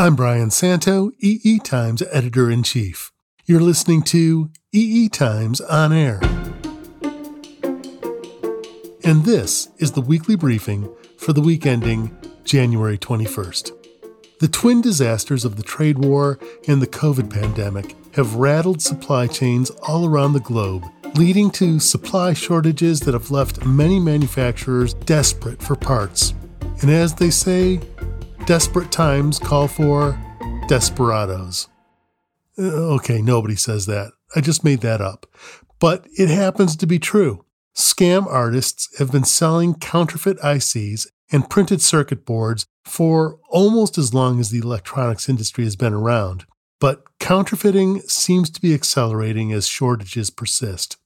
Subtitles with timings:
[0.00, 3.12] I'm Brian Santo, EE Times editor in chief.
[3.44, 6.20] You're listening to EE Times On Air.
[9.04, 13.72] And this is the weekly briefing for the week ending January 21st.
[14.38, 19.68] The twin disasters of the trade war and the COVID pandemic have rattled supply chains
[19.86, 20.86] all around the globe,
[21.16, 26.32] leading to supply shortages that have left many manufacturers desperate for parts.
[26.80, 27.80] And as they say,
[28.50, 30.18] desperate times call for
[30.66, 31.68] desperados.
[32.58, 34.10] Uh, okay, nobody says that.
[34.34, 35.24] I just made that up.
[35.78, 37.44] But it happens to be true.
[37.76, 44.40] Scam artists have been selling counterfeit ICs and printed circuit boards for almost as long
[44.40, 46.44] as the electronics industry has been around.
[46.80, 50.96] But counterfeiting seems to be accelerating as shortages persist.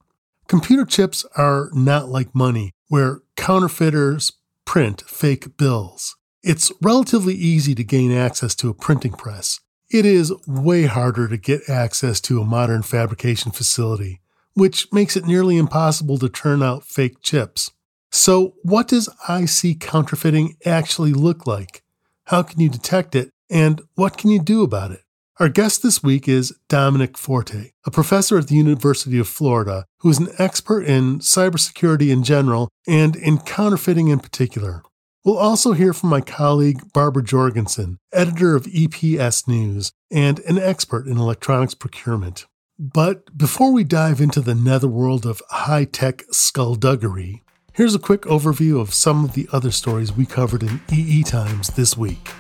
[0.49, 4.33] Computer chips are not like money, where counterfeiters
[4.65, 6.17] print fake bills.
[6.47, 9.61] It's relatively easy to gain access to a printing press.
[9.91, 14.21] It is way harder to get access to a modern fabrication facility,
[14.53, 17.71] which makes it nearly impossible to turn out fake chips.
[18.13, 21.83] So, what does IC counterfeiting actually look like?
[22.27, 23.31] How can you detect it?
[23.49, 25.01] And what can you do about it?
[25.41, 30.11] Our guest this week is Dominic Forte, a professor at the University of Florida who
[30.11, 34.83] is an expert in cybersecurity in general and in counterfeiting in particular.
[35.25, 41.07] We'll also hear from my colleague Barbara Jorgensen, editor of EPS News and an expert
[41.07, 42.45] in electronics procurement.
[42.79, 48.79] But before we dive into the netherworld of high tech skullduggery, here's a quick overview
[48.79, 52.33] of some of the other stories we covered in EE Times this week.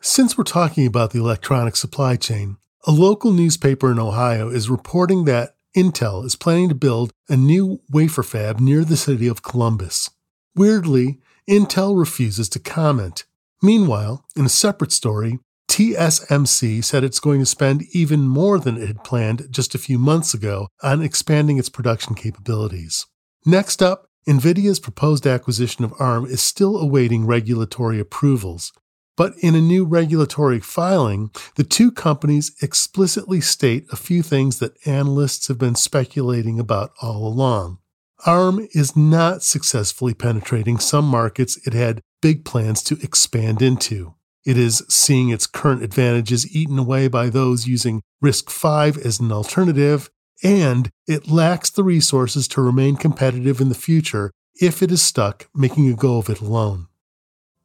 [0.00, 2.56] Since we're talking about the electronic supply chain,
[2.86, 7.82] a local newspaper in Ohio is reporting that Intel is planning to build a new
[7.90, 10.08] wafer fab near the city of Columbus.
[10.54, 13.24] Weirdly, Intel refuses to comment.
[13.62, 15.38] Meanwhile, in a separate story,
[15.70, 19.98] TSMC said it's going to spend even more than it had planned just a few
[19.98, 23.06] months ago on expanding its production capabilities.
[23.44, 28.72] Next up, NVIDIA's proposed acquisition of ARM is still awaiting regulatory approvals.
[29.16, 34.76] But in a new regulatory filing, the two companies explicitly state a few things that
[34.84, 37.78] analysts have been speculating about all along.
[38.24, 44.14] ARM is not successfully penetrating some markets it had big plans to expand into.
[44.44, 50.08] It is seeing its current advantages eaten away by those using RISC-V as an alternative,
[50.42, 55.48] and it lacks the resources to remain competitive in the future if it is stuck
[55.54, 56.86] making a go of it alone.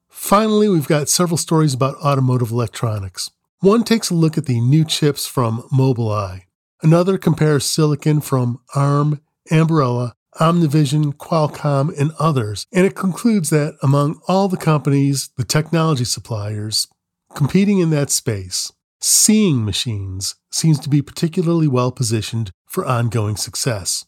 [0.09, 3.29] Finally, we've got several stories about automotive electronics.
[3.59, 6.44] One takes a look at the new chips from Mobileye.
[6.81, 14.22] Another compares silicon from ARM, Ambarella, Omnivision, Qualcomm, and others, and it concludes that among
[14.28, 16.88] all the companies, the technology suppliers
[17.36, 18.72] competing in that space,
[19.03, 24.06] Seeing Machines seems to be particularly well positioned for ongoing success.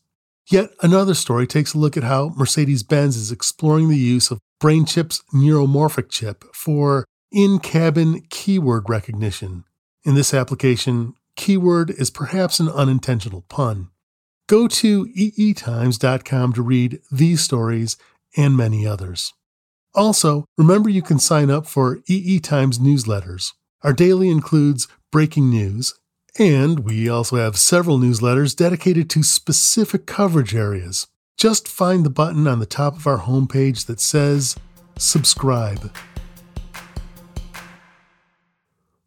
[0.49, 4.39] Yet another story takes a look at how Mercedes Benz is exploring the use of
[4.61, 9.63] BrainChip's neuromorphic chip for in cabin keyword recognition.
[10.03, 13.89] In this application, keyword is perhaps an unintentional pun.
[14.47, 17.97] Go to eetimes.com to read these stories
[18.35, 19.33] and many others.
[19.95, 23.53] Also, remember you can sign up for EE Times newsletters.
[23.83, 25.93] Our daily includes breaking news,
[26.37, 31.07] and we also have several newsletters dedicated to specific coverage areas.
[31.37, 34.55] Just find the button on the top of our homepage that says
[34.97, 35.91] subscribe.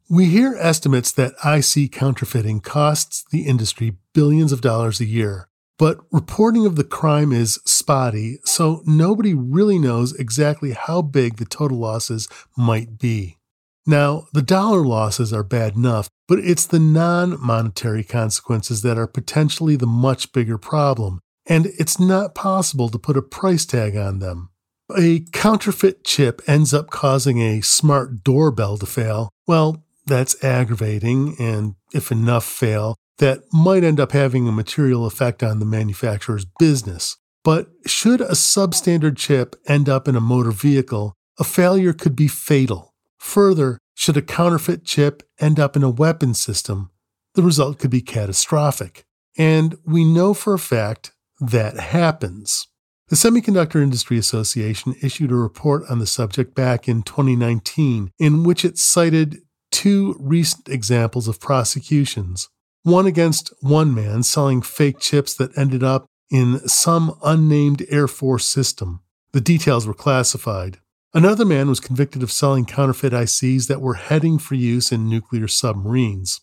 [0.09, 5.99] We hear estimates that IC counterfeiting costs the industry billions of dollars a year, but
[6.13, 11.79] reporting of the crime is spotty, so nobody really knows exactly how big the total
[11.79, 13.39] losses might be.
[13.85, 19.09] Now, the dollar losses are bad enough, but it's the non monetary consequences that are
[19.09, 24.21] potentially the much bigger problem, and it's not possible to put a price tag on
[24.21, 24.51] them.
[24.97, 29.31] A counterfeit chip ends up causing a smart doorbell to fail.
[29.45, 35.43] Well, that's aggravating, and if enough fail, that might end up having a material effect
[35.43, 37.17] on the manufacturer's business.
[37.43, 42.29] But should a substandard chip end up in a motor vehicle, a failure could be
[42.29, 42.95] fatal.
[43.19, 46.91] Further, should a counterfeit chip end up in a weapon system,
[47.35, 49.05] the result could be catastrophic.
[49.39, 52.69] And we know for a fact that happens.
[53.09, 58.65] The Semiconductor Industry Association issued a report on the subject back in 2019, in which
[58.65, 59.39] it cited
[59.87, 62.49] two recent examples of prosecutions
[62.83, 68.49] one against one man selling fake chips that ended up in some unnamed Air Force
[68.49, 69.01] system.
[69.31, 70.79] The details were classified.
[71.15, 75.47] Another man was convicted of selling counterfeit ICs that were heading for use in nuclear
[75.47, 76.41] submarines.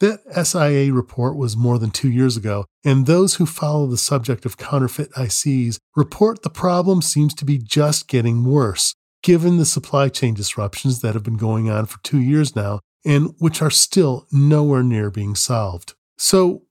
[0.00, 4.46] That SIA report was more than two years ago, and those who follow the subject
[4.46, 10.08] of counterfeit ICs report the problem seems to be just getting worse, given the supply
[10.08, 14.26] chain disruptions that have been going on for two years now and which are still
[14.32, 15.94] nowhere near being solved.
[16.18, 16.64] So,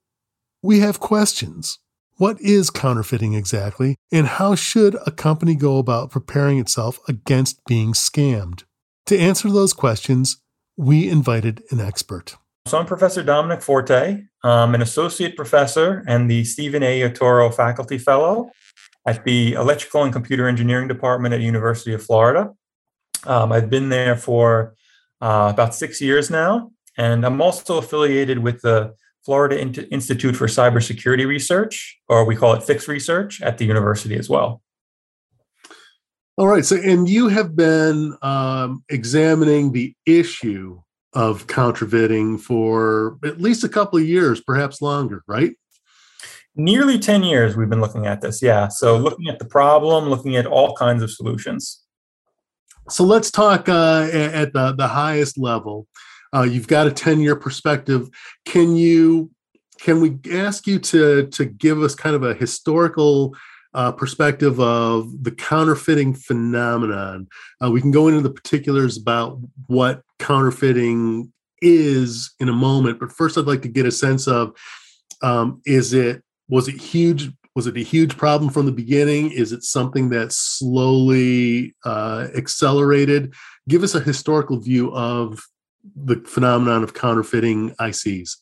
[0.62, 1.80] we have questions.
[2.18, 7.94] What is counterfeiting exactly, and how should a company go about preparing itself against being
[7.94, 8.64] scammed?
[9.08, 10.42] To answer those questions,
[10.78, 12.38] we invited an expert.
[12.68, 14.24] So I'm Professor Dominic Forte.
[14.44, 17.02] I'm an associate professor and the Stephen A.
[17.02, 18.50] Otoro Faculty Fellow
[19.06, 22.52] at the Electrical and Computer Engineering Department at University of Florida.
[23.26, 24.74] Um, I've been there for
[25.26, 28.94] uh, about six years now, and I'm also affiliated with the
[29.26, 34.30] Florida Institute for Cybersecurity Research, or we call it FICS Research, at the university as
[34.30, 34.62] well.
[36.38, 36.64] All right.
[36.64, 40.80] So, and you have been um, examining the issue
[41.14, 45.54] of counterfeiting for at least a couple of years, perhaps longer, right?
[46.56, 48.44] Nearly 10 years we've been looking at this.
[48.44, 48.68] Yeah.
[48.68, 51.85] So looking at the problem, looking at all kinds of solutions.
[52.90, 55.88] So let's talk uh, at the, the highest level.
[56.34, 58.10] Uh, you've got a 10 year perspective.
[58.46, 59.32] Can you
[59.80, 63.36] can we ask you to to give us kind of a historical
[63.76, 67.28] uh, perspective of the counterfeiting phenomenon.
[67.62, 71.32] Uh, we can go into the particulars about what counterfeiting
[71.62, 74.56] is in a moment, but first, I'd like to get a sense of
[75.22, 77.32] um, is it was it huge?
[77.56, 79.32] Was it a huge problem from the beginning?
[79.32, 83.34] Is it something that slowly uh, accelerated?
[83.70, 85.42] Give us a historical view of
[85.96, 88.38] the phenomenon of counterfeiting ICs.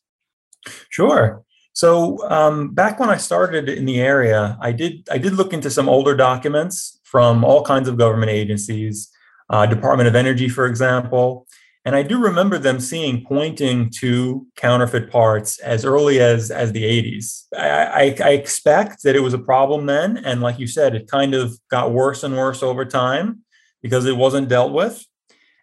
[0.90, 1.44] Sure.
[1.74, 5.70] So um, back when I started in the area, I did I did look into
[5.70, 9.10] some older documents from all kinds of government agencies,
[9.50, 11.48] uh, Department of Energy, for example,
[11.86, 16.84] and I do remember them seeing pointing to counterfeit parts as early as as the
[16.84, 17.46] 80s.
[17.58, 21.08] I, I, I expect that it was a problem then, and like you said, it
[21.08, 23.42] kind of got worse and worse over time
[23.82, 25.06] because it wasn't dealt with.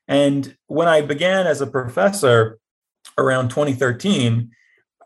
[0.07, 2.59] And when I began as a professor
[3.17, 4.51] around 2013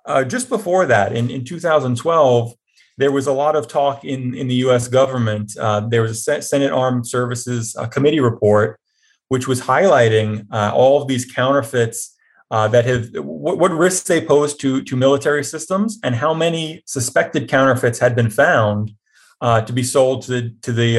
[0.06, 2.54] uh, just before that, in, in 2012,
[2.96, 5.56] there was a lot of talk in, in the US government.
[5.58, 8.78] Uh, there was a Senate Armed Services uh, Committee report,
[9.34, 11.98] which was highlighting uh, all of these counterfeits
[12.50, 16.82] uh, that have what, what, risks they pose to, to military systems and how many
[16.86, 18.92] suspected counterfeits had been found
[19.40, 20.90] uh, to be sold to the, to the,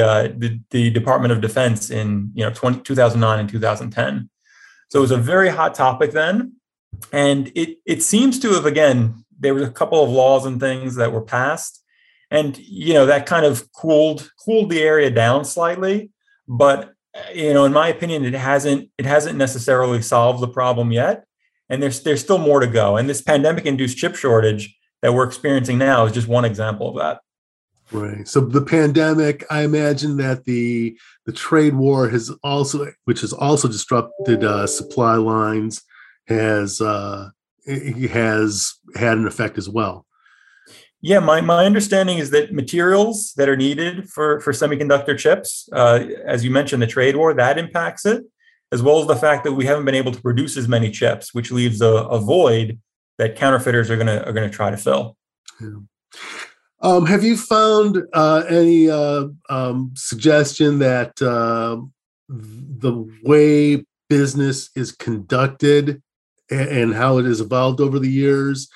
[0.42, 4.28] the, the, Department of Defense in you know 20, 2009 and 2010.
[4.90, 6.56] So it was a very hot topic then.
[7.12, 10.96] And it it seems to have again there were a couple of laws and things
[10.96, 11.82] that were passed.
[12.30, 16.10] And you know that kind of cooled cooled the area down slightly.
[16.48, 16.92] But
[17.34, 21.24] you know in my opinion it hasn't it hasn't necessarily solved the problem yet.
[21.68, 22.96] And there's there's still more to go.
[22.96, 26.96] And this pandemic induced chip shortage that we're experiencing now is just one example of
[26.96, 27.20] that.
[27.92, 28.26] Right.
[28.26, 33.68] So the pandemic i imagine that the the trade war has also which has also
[33.68, 35.82] disrupted uh, supply lines
[36.26, 37.30] has uh,
[37.66, 40.06] has had an effect as well.
[41.06, 46.04] Yeah, my, my understanding is that materials that are needed for, for semiconductor chips, uh,
[46.24, 48.24] as you mentioned, the trade war, that impacts it,
[48.72, 51.32] as well as the fact that we haven't been able to produce as many chips,
[51.32, 52.80] which leaves a, a void
[53.18, 55.16] that counterfeiters are gonna are gonna try to fill.
[55.60, 55.76] Yeah.
[56.80, 61.82] Um, have you found uh, any uh, um, suggestion that uh,
[62.28, 66.02] the way business is conducted
[66.50, 68.68] and how it has evolved over the years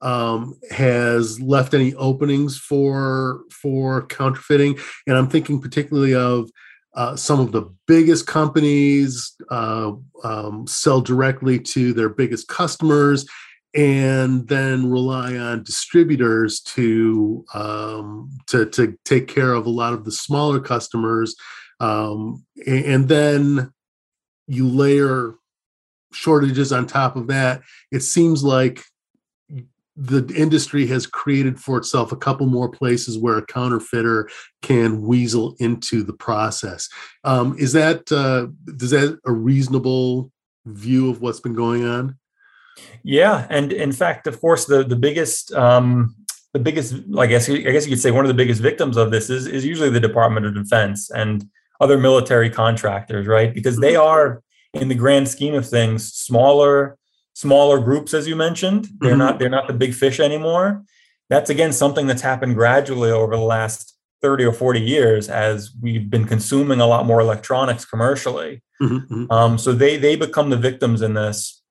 [0.00, 4.78] um, has left any openings for for counterfeiting.
[5.06, 6.50] And i'm thinking particularly of
[6.94, 9.92] uh, some of the biggest companies uh,
[10.24, 13.24] um, sell directly to their biggest customers
[13.74, 20.04] and then rely on distributors to um, to to take care of a lot of
[20.04, 21.36] the smaller customers.
[21.80, 23.72] Um, and then
[24.48, 25.34] you layer
[26.12, 27.62] shortages on top of that,
[27.92, 28.82] it seems like
[30.00, 34.28] the industry has created for itself a couple more places where a counterfeiter
[34.62, 36.88] can weasel into the process.
[37.24, 38.46] Um, is that uh,
[38.80, 40.30] is that a reasonable
[40.66, 42.16] view of what's been going on?
[43.02, 46.14] Yeah, and in fact, of course, the the biggest um,
[46.52, 49.10] the biggest, I guess, I guess you could say one of the biggest victims of
[49.10, 51.44] this is is usually the Department of Defense and
[51.80, 53.52] other military contractors, right?
[53.52, 54.06] Because they mm-hmm.
[54.06, 54.42] are
[54.74, 56.97] in the grand scheme of things, smaller
[57.38, 58.88] smaller groups, as you mentioned.
[58.98, 59.18] They're mm-hmm.
[59.18, 60.82] not they're not the big fish anymore.
[61.30, 66.10] That's again something that's happened gradually over the last 30 or 40 years as we've
[66.10, 68.62] been consuming a lot more electronics commercially.
[68.82, 68.96] Mm-hmm.
[68.96, 69.32] mm-hmm.
[69.32, 71.62] Um, so they they become the victims in this,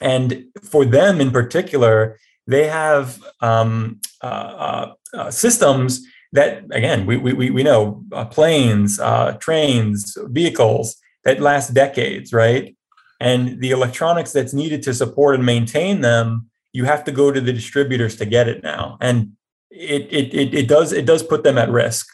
[0.00, 7.16] and for them in particular, they have um, uh, uh, uh, systems that again we
[7.16, 12.74] we we know uh, planes, uh, trains, vehicles that last decades, right?
[13.22, 17.40] And the electronics that's needed to support and maintain them, you have to go to
[17.40, 19.32] the distributors to get it now, and
[19.70, 22.06] it it it, it does it does put them at risk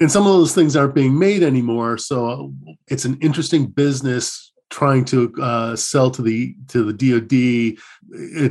[0.00, 2.52] and some of those things aren't being made anymore so
[2.88, 7.78] it's an interesting business trying to uh, sell to the to the DoD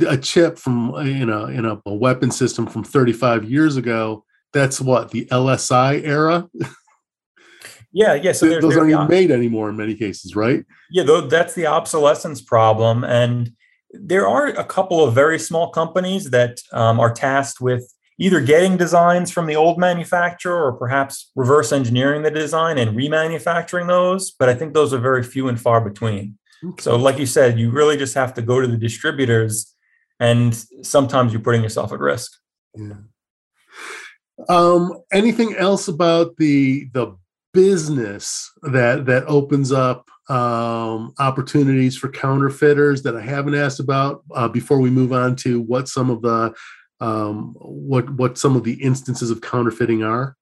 [0.08, 4.24] a chip from you know in a, a weapon system from 35 years ago.
[4.52, 6.48] That's what the LSI era.
[7.96, 8.32] Yeah, yeah.
[8.32, 10.62] So those aren't even made anymore in many cases, right?
[10.90, 13.52] Yeah, though that's the obsolescence problem, and
[13.90, 18.76] there are a couple of very small companies that um, are tasked with either getting
[18.76, 24.30] designs from the old manufacturer or perhaps reverse engineering the design and remanufacturing those.
[24.30, 26.36] But I think those are very few and far between.
[26.62, 26.82] Okay.
[26.82, 29.74] So, like you said, you really just have to go to the distributors,
[30.20, 32.30] and sometimes you're putting yourself at risk.
[32.74, 32.96] Yeah.
[34.50, 37.16] Um, anything else about the the
[37.56, 44.46] business that that opens up um, opportunities for counterfeiters that I haven't asked about uh,
[44.46, 46.54] before we move on to what some of the
[47.00, 50.36] um, what what some of the instances of counterfeiting are?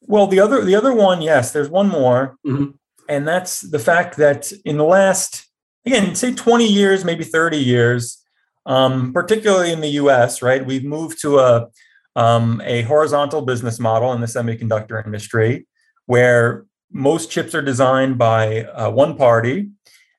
[0.00, 2.72] Well, the other the other one, yes, there's one more, mm-hmm.
[3.08, 5.46] and that's the fact that in the last
[5.86, 8.22] again, say 20 years, maybe 30 years,
[8.66, 11.68] um, particularly in the U.S., right, we've moved to a
[12.16, 15.68] um, a horizontal business model in the semiconductor industry
[16.08, 19.70] where most chips are designed by uh, one party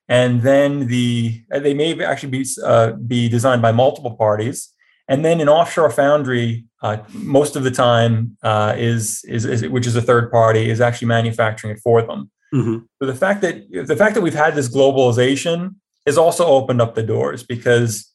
[0.08, 4.72] and then the they may actually be uh, be designed by multiple parties
[5.10, 9.84] and then an offshore foundry, uh, most of the time, uh, is, is, is which
[9.84, 12.30] is a third party, is actually manufacturing it for them.
[12.54, 12.76] Mm-hmm.
[13.00, 15.74] So the fact that the fact that we've had this globalization
[16.06, 18.12] has also opened up the doors because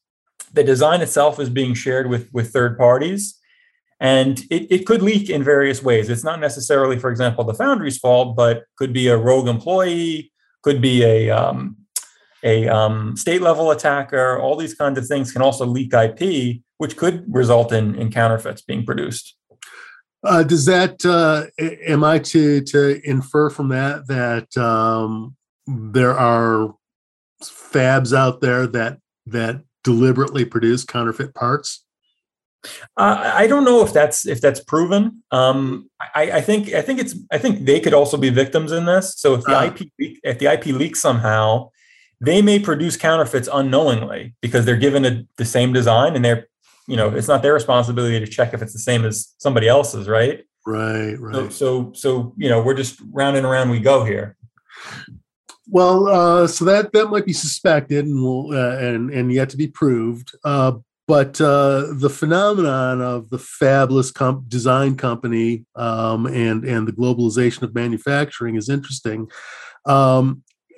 [0.54, 3.38] the design itself is being shared with with third parties,
[4.00, 6.10] and it, it could leak in various ways.
[6.10, 10.32] It's not necessarily, for example, the foundry's fault, but could be a rogue employee,
[10.64, 11.78] could be a um,
[12.44, 14.40] a um, state level attacker.
[14.40, 18.62] All these kinds of things can also leak IP which could result in, in counterfeits
[18.62, 19.36] being produced.
[20.24, 21.46] Uh, does that uh,
[21.88, 25.36] am I to to infer from that that um,
[25.68, 26.74] there are
[27.44, 28.98] fabs out there that
[29.28, 31.86] that deliberately produce counterfeit parts?
[32.98, 35.24] Uh, I don't know if that's if that's proven.
[35.32, 38.86] Um, I, I, think I think it's I think they could also be victims in
[38.86, 39.16] this.
[39.18, 41.72] So if the uh, IP if the IP leaks somehow,
[42.22, 46.48] they may produce counterfeits unknowingly because they're given a, the same design and they're
[46.88, 50.08] you know it's not their responsibility to check if it's the same as somebody else's
[50.08, 50.44] right?
[50.66, 51.34] Right right.
[51.34, 54.36] so so, so you know we're just round and around we go here.
[55.68, 59.58] Well uh, so that that might be suspected and will uh, and and yet to
[59.58, 60.36] be proved.
[60.44, 60.74] Uh,
[61.08, 67.62] but uh, the phenomenon of the fabless comp- design company um, and and the globalization
[67.62, 69.28] of manufacturing is interesting
[69.86, 70.44] um,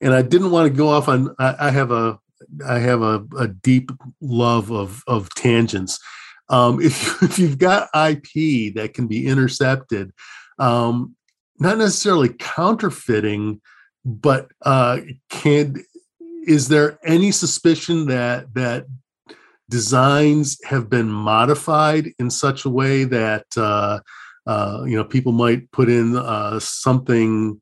[0.00, 1.34] and I didn't want to go off on.
[1.38, 2.18] I, I have a
[2.66, 5.98] I have a, a deep love of of tangents.
[6.48, 10.12] Um, if if you've got IP that can be intercepted,
[10.58, 11.14] um,
[11.58, 13.60] not necessarily counterfeiting,
[14.04, 15.76] but uh, can
[16.46, 18.86] is there any suspicion that that
[19.70, 24.00] designs have been modified in such a way that uh,
[24.46, 27.60] uh, you know people might put in uh, something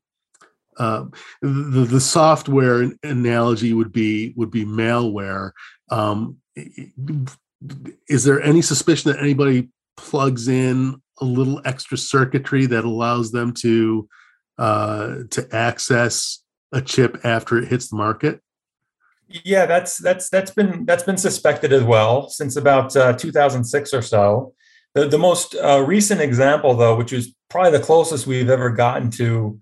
[0.77, 1.05] uh,
[1.41, 5.51] the the software analogy would be would be malware.
[5.89, 6.37] Um,
[8.07, 13.53] is there any suspicion that anybody plugs in a little extra circuitry that allows them
[13.53, 14.09] to
[14.57, 18.41] uh, to access a chip after it hits the market?
[19.29, 24.01] Yeah, that's that's that's been that's been suspected as well since about uh, 2006 or
[24.01, 24.53] so.
[24.95, 29.11] The, the most uh, recent example, though, which is probably the closest we've ever gotten
[29.11, 29.59] to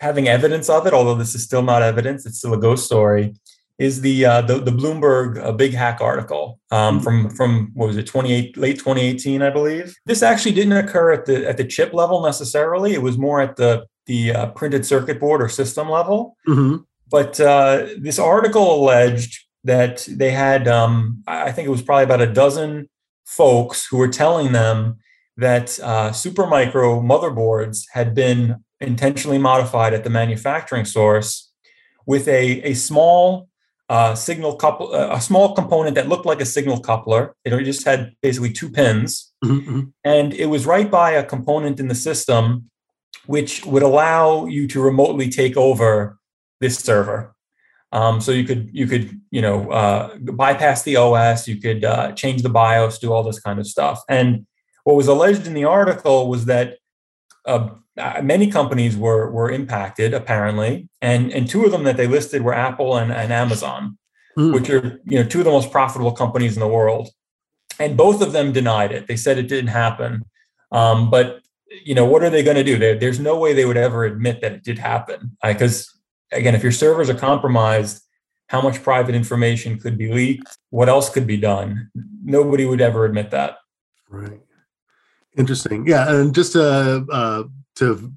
[0.00, 3.34] having evidence of it, although this is still not evidence, it's still a ghost story,
[3.78, 7.96] is the uh, the, the Bloomberg uh, Big Hack article um, from from what was
[7.96, 9.94] it, 28 late 2018, I believe.
[10.06, 12.94] This actually didn't occur at the at the chip level necessarily.
[12.94, 16.36] It was more at the the uh, printed circuit board or system level.
[16.48, 16.82] Mm-hmm.
[17.12, 22.22] But uh, this article alleged that they had, um, I think it was probably about
[22.22, 22.88] a dozen
[23.26, 24.96] folks who were telling them
[25.36, 31.52] that uh, Supermicro motherboards had been intentionally modified at the manufacturing source
[32.06, 33.48] with a, a small
[33.90, 37.36] uh, signal couple, uh, a small component that looked like a signal coupler.
[37.44, 39.82] It just had basically two pins, mm-hmm.
[40.02, 42.70] and it was right by a component in the system
[43.26, 46.18] which would allow you to remotely take over
[46.62, 47.34] this server.
[47.92, 52.12] Um, so you could you could you know uh, bypass the OS, you could uh,
[52.12, 54.00] change the BIOS, do all this kind of stuff.
[54.08, 54.46] And
[54.84, 56.78] what was alleged in the article was that
[57.44, 57.68] uh,
[58.22, 62.54] many companies were were impacted apparently, and and two of them that they listed were
[62.54, 63.98] Apple and, and Amazon,
[64.38, 64.54] mm.
[64.54, 67.10] which are you know two of the most profitable companies in the world,
[67.78, 69.06] and both of them denied it.
[69.06, 70.24] They said it didn't happen,
[70.70, 71.42] um, but
[71.84, 72.78] you know what are they going to do?
[72.78, 75.92] There, there's no way they would ever admit that it did happen because
[76.32, 78.02] again, if your servers are compromised,
[78.48, 80.58] how much private information could be leaked?
[80.70, 81.90] What else could be done?
[82.22, 83.56] Nobody would ever admit that.
[84.08, 84.40] Right.
[85.36, 85.86] Interesting.
[85.86, 87.44] Yeah, and just to uh,
[87.76, 88.12] to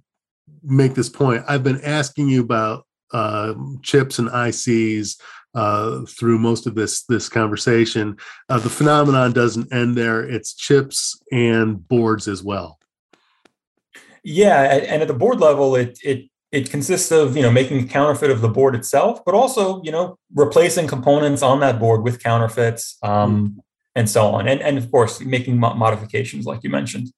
[0.62, 5.18] make this point, I've been asking you about uh, chips and ICs
[5.54, 8.18] uh, through most of this this conversation.
[8.50, 12.78] Uh, the phenomenon doesn't end there; it's chips and boards as well.
[14.24, 17.86] Yeah, and at the board level, it it it consists of you know making a
[17.86, 22.24] counterfeit of the board itself, but also you know replacing components on that board with
[22.24, 23.64] counterfeits um, mm.
[23.96, 27.12] and so on, and and of course making mo- modifications like you mentioned.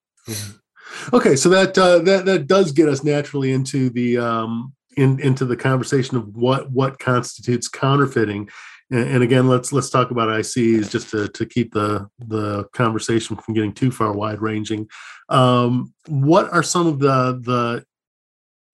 [1.14, 5.46] Okay, so that uh, that that does get us naturally into the um, in, into
[5.46, 8.50] the conversation of what what constitutes counterfeiting.
[8.90, 13.36] And, and again, let's let's talk about ICs just to, to keep the the conversation
[13.36, 14.88] from getting too far wide ranging.
[15.30, 17.86] Um, what are some of the the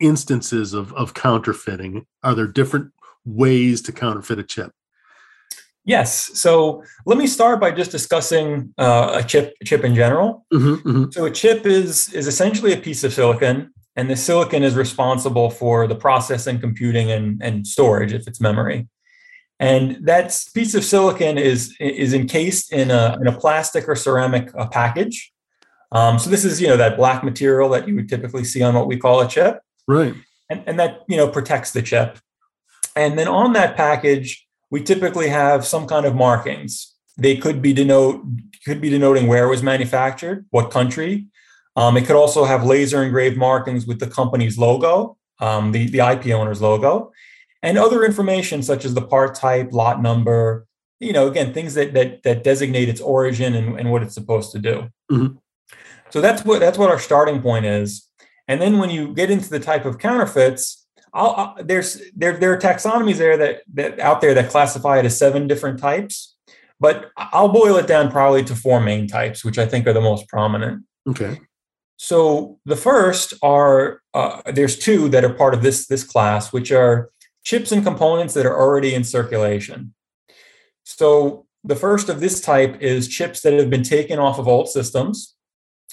[0.03, 2.05] instances of, of counterfeiting?
[2.21, 2.91] Are there different
[3.25, 4.71] ways to counterfeit a chip?
[5.85, 6.39] Yes.
[6.39, 10.45] So let me start by just discussing uh, a chip chip in general.
[10.53, 11.11] Mm-hmm, mm-hmm.
[11.11, 15.49] So a chip is is essentially a piece of silicon, and the silicon is responsible
[15.49, 18.87] for the processing, computing, and, and storage if it's memory.
[19.59, 24.51] And that piece of silicon is is encased in a in a plastic or ceramic
[24.57, 25.33] uh, package.
[25.91, 28.73] Um, so this is you know that black material that you would typically see on
[28.73, 29.59] what we call a chip.
[29.87, 30.13] Right.
[30.49, 32.19] And, and that, you know, protects the chip.
[32.95, 36.93] And then on that package, we typically have some kind of markings.
[37.17, 38.23] They could be denote
[38.65, 41.27] could be denoting where it was manufactured, what country.
[41.75, 45.99] Um, it could also have laser engraved markings with the company's logo, um, the, the
[45.99, 47.11] IP owner's logo,
[47.61, 50.65] and other information such as the part type, lot number,
[50.99, 54.51] you know, again, things that that, that designate its origin and, and what it's supposed
[54.53, 54.89] to do.
[55.11, 55.35] Mm-hmm.
[56.09, 58.07] So that's what that's what our starting point is.
[58.47, 62.53] And then when you get into the type of counterfeits, I'll, I'll, there's there there
[62.53, 66.35] are taxonomies there that that out there that classify it as seven different types,
[66.79, 70.01] but I'll boil it down probably to four main types, which I think are the
[70.01, 70.83] most prominent.
[71.07, 71.39] Okay.
[71.97, 76.71] So the first are uh, there's two that are part of this this class, which
[76.71, 77.11] are
[77.43, 79.93] chips and components that are already in circulation.
[80.83, 84.67] So the first of this type is chips that have been taken off of old
[84.67, 85.35] systems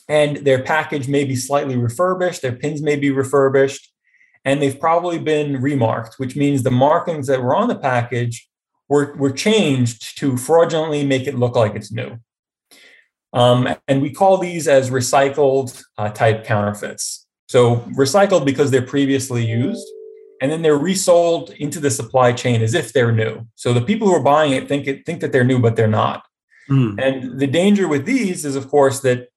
[0.08, 3.92] and their package may be slightly refurbished, their pins may be refurbished,
[4.44, 8.48] and they've probably been remarked, which means the markings that were on the package
[8.88, 12.18] were, were changed to fraudulently make it look like it's new.
[13.32, 17.26] Um, and we call these as recycled uh, type counterfeits.
[17.48, 19.86] So recycled because they're previously used,
[20.40, 23.46] and then they're resold into the supply chain as if they're new.
[23.54, 25.86] So the people who are buying it think it think that they're new, but they're
[25.86, 26.24] not.
[26.68, 27.00] Mm.
[27.00, 29.28] And the danger with these is, of course, that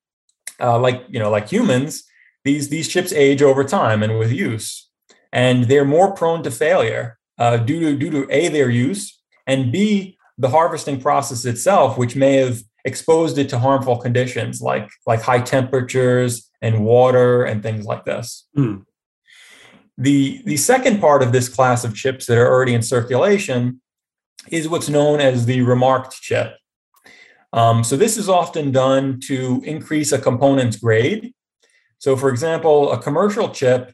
[0.59, 2.03] uh, like you know like humans
[2.43, 4.89] these these chips age over time and with use.
[5.31, 9.71] And they're more prone to failure uh, due to due to a their use and
[9.71, 15.21] b the harvesting process itself which may have exposed it to harmful conditions like like
[15.21, 18.47] high temperatures and water and things like this.
[18.57, 18.85] Mm.
[19.97, 23.81] the the second part of this class of chips that are already in circulation
[24.49, 26.57] is what's known as the remarked chip
[27.53, 31.33] um, so this is often done to increase a component's grade.
[31.99, 33.93] So for example, a commercial chip,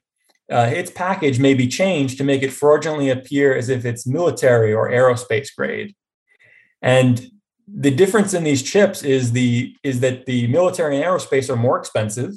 [0.50, 4.74] uh, its package may be changed to make it fraudulently appear as if it's military
[4.74, 5.94] or aerospace grade.
[6.82, 7.30] And
[7.68, 11.78] the difference in these chips is the is that the military and aerospace are more
[11.78, 12.34] expensive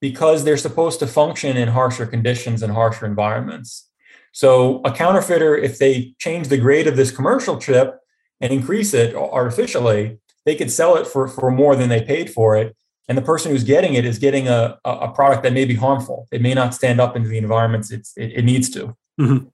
[0.00, 3.88] because they're supposed to function in harsher conditions and harsher environments.
[4.32, 7.98] So a counterfeiter, if they change the grade of this commercial chip
[8.40, 12.56] and increase it artificially, they could sell it for, for more than they paid for
[12.56, 12.76] it.
[13.08, 16.26] And the person who's getting it is getting a, a product that may be harmful.
[16.32, 18.96] It may not stand up into the environments it's, it, it needs to.
[19.20, 19.48] Mm-hmm.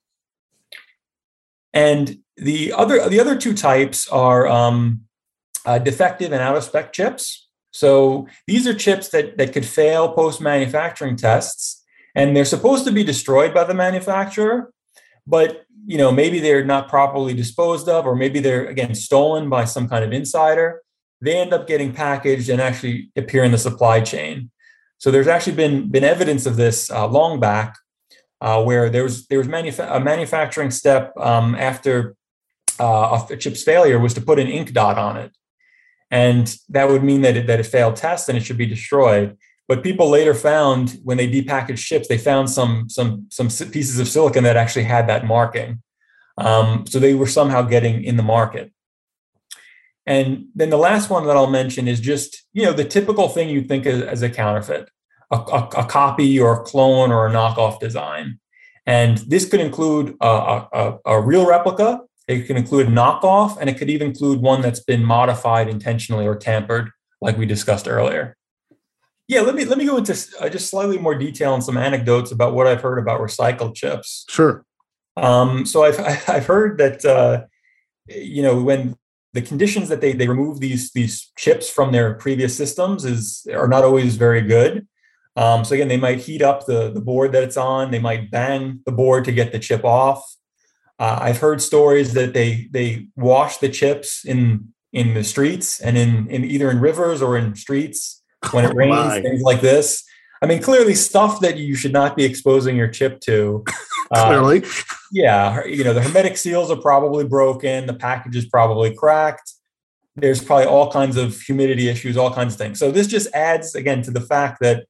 [1.72, 5.02] And the other the other two types are um,
[5.66, 7.48] uh, defective and out of spec chips.
[7.70, 12.92] So these are chips that that could fail post manufacturing tests, and they're supposed to
[12.92, 14.72] be destroyed by the manufacturer,
[15.26, 19.64] but you know maybe they're not properly disposed of, or maybe they're again stolen by
[19.64, 20.82] some kind of insider.
[21.20, 24.50] They end up getting packaged and actually appear in the supply chain.
[24.98, 27.76] So there's actually been been evidence of this uh, long back,
[28.40, 32.16] uh, where there was there was a manufacturing step um, after
[32.78, 35.32] uh, a chip's failure was to put an ink dot on it,
[36.10, 39.36] and that would mean that it, that it failed test and it should be destroyed.
[39.70, 44.08] But people later found when they depackaged ships, they found some some some pieces of
[44.08, 45.80] silicon that actually had that marking.
[46.38, 48.72] Um, so they were somehow getting in the market.
[50.06, 53.48] And then the last one that I'll mention is just you know the typical thing
[53.48, 54.90] you think as, as a counterfeit,
[55.30, 58.40] a, a, a, copy or a clone or a knockoff design.
[58.86, 63.70] And this could include a, a, a real replica, it can include a knockoff, and
[63.70, 68.36] it could even include one that's been modified intentionally or tampered, like we discussed earlier.
[69.30, 72.32] Yeah, let me let me go into uh, just slightly more detail and some anecdotes
[72.32, 74.24] about what I've heard about recycled chips.
[74.28, 74.64] Sure.
[75.16, 77.44] Um, so I've I've heard that uh,
[78.08, 78.96] you know when
[79.32, 83.68] the conditions that they they remove these these chips from their previous systems is are
[83.68, 84.88] not always very good.
[85.36, 87.92] Um, so again, they might heat up the the board that it's on.
[87.92, 90.24] They might bang the board to get the chip off.
[90.98, 95.96] Uh, I've heard stories that they they wash the chips in in the streets and
[95.96, 98.19] in in either in rivers or in streets
[98.50, 100.04] when it rains, oh things like this.
[100.42, 103.64] I mean, clearly stuff that you should not be exposing your chip to.
[104.12, 104.64] Uh, clearly.
[105.12, 105.64] Yeah.
[105.66, 107.86] You know, the hermetic seals are probably broken.
[107.86, 109.52] The package is probably cracked.
[110.16, 112.80] There's probably all kinds of humidity issues, all kinds of things.
[112.80, 114.86] So this just adds, again, to the fact that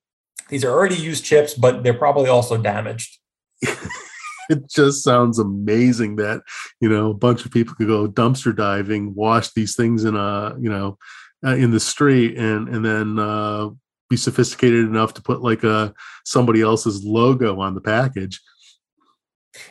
[0.49, 3.19] these are already used chips, but they're probably also damaged.
[3.63, 6.41] it just sounds amazing that,
[6.81, 10.57] you know, a bunch of people could go dumpster diving, wash these things in a,
[10.59, 10.97] you know,
[11.45, 13.69] uh, in the street and and then uh,
[14.09, 18.41] be sophisticated enough to put like a somebody else's logo on the package.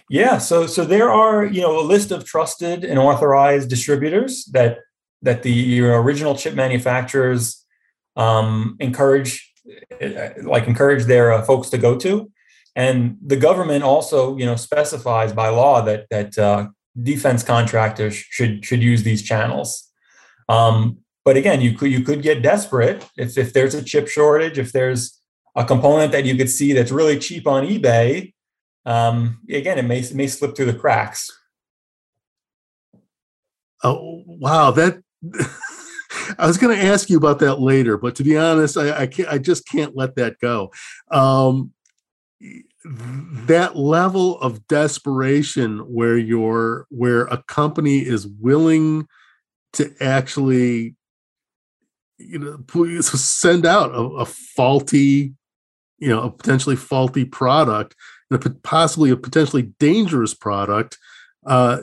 [0.10, 4.80] Yeah, so so there are you know a list of trusted and authorized distributors that
[5.22, 7.66] that the your original chip manufacturers
[8.16, 9.54] um, encourage
[10.02, 12.32] uh, like encourage their uh, folks to go to,
[12.76, 16.68] and the government also you know specifies by law that that uh,
[17.02, 19.90] defense contractors should should use these channels.
[20.48, 20.98] Um,
[21.30, 24.72] but again, you could you could get desperate if if there's a chip shortage, if
[24.72, 25.22] there's
[25.56, 28.34] a component that you could see that's really cheap on eBay.
[28.84, 31.30] Um, again, it may it may slip through the cracks.
[33.84, 35.04] Oh wow, that
[36.40, 39.06] I was going to ask you about that later, but to be honest, I, I
[39.06, 39.30] can't.
[39.30, 40.72] I just can't let that go.
[41.12, 41.74] Um,
[42.84, 49.08] that level of desperation where you're where a company is willing
[49.74, 50.96] to actually
[52.20, 55.34] you know send out a, a faulty
[55.98, 57.96] you know a potentially faulty product
[58.30, 60.98] and a, possibly a potentially dangerous product
[61.46, 61.80] uh,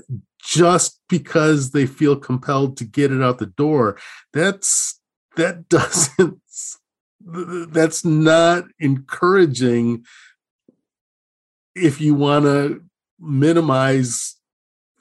[0.47, 3.99] just because they feel compelled to get it out the door.
[4.33, 5.01] That's
[5.37, 6.41] that doesn't
[7.29, 10.05] that's not encouraging
[11.75, 12.83] if you want to
[13.19, 14.37] minimize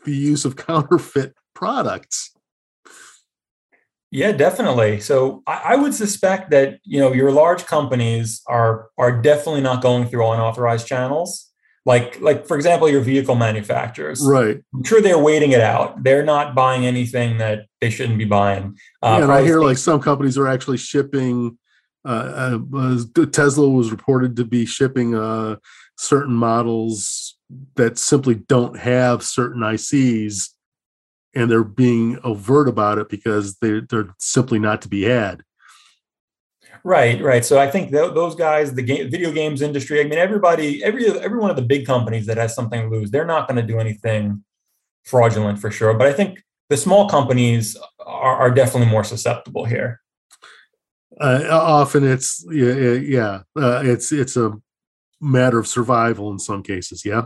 [0.06, 2.35] the use of counterfeit products
[4.12, 5.00] yeah, definitely.
[5.02, 9.82] So I, I, would suspect that you know your large companies are are definitely not
[9.82, 11.52] going through unauthorized channels.
[11.86, 14.26] Like like for example, your vehicle manufacturers.
[14.26, 14.62] Right.
[14.74, 16.04] I'm sure they're waiting it out.
[16.04, 18.78] They're not buying anything that they shouldn't be buying.
[19.04, 21.58] Uh, yeah, and I hear like some companies are actually shipping.
[22.04, 25.58] Uh, uh, Tesla was reported to be shipping uh,
[25.98, 27.38] certain models
[27.76, 30.55] that simply don't have certain ICs
[31.36, 35.44] and they're being overt about it because they're, they're simply not to be had.
[36.84, 37.44] Right, right.
[37.44, 41.08] So I think th- those guys, the game, video games industry, I mean, everybody, every
[41.20, 43.66] every one of the big companies that has something to lose, they're not going to
[43.66, 44.44] do anything
[45.04, 45.96] fraudulent for sure.
[45.96, 50.02] But I think the small companies are, are definitely more susceptible here.
[51.20, 54.54] Uh, often it's yeah, yeah uh, it's it's a
[55.20, 57.04] matter of survival in some cases.
[57.04, 57.26] Yeah.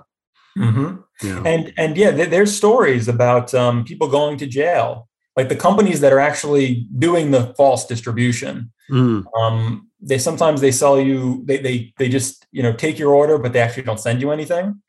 [0.57, 1.27] Mm-hmm.
[1.27, 1.43] Yeah.
[1.45, 6.13] And and yeah, there's stories about um, people going to jail, like the companies that
[6.13, 8.71] are actually doing the false distribution.
[8.89, 9.25] Mm.
[9.39, 13.37] Um, they sometimes they sell you they they they just you know take your order,
[13.37, 14.81] but they actually don't send you anything.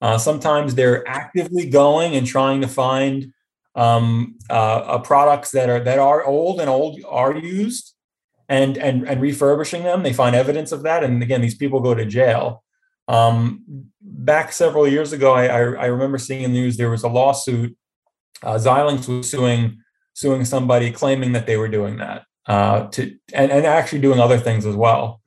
[0.00, 3.32] Uh, sometimes they're actively going and trying to find
[3.74, 7.94] um, uh, uh, products that are that are old and old are used
[8.48, 10.02] and and and refurbishing them.
[10.02, 12.62] They find evidence of that, and again, these people go to jail.
[13.08, 13.64] Um,
[14.00, 17.08] back several years ago, I, I, I, remember seeing in the news there was a
[17.08, 17.76] lawsuit.
[18.42, 19.78] Uh, Xilinx was suing
[20.14, 24.38] suing somebody claiming that they were doing that uh, to and, and actually doing other
[24.38, 25.20] things as well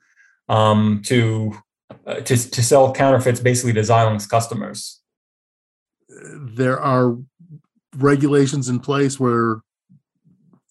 [0.47, 1.57] um, to,
[2.05, 5.01] uh, to to sell counterfeits basically to Xilinx customers.
[6.09, 7.17] there are
[7.97, 9.61] regulations in place where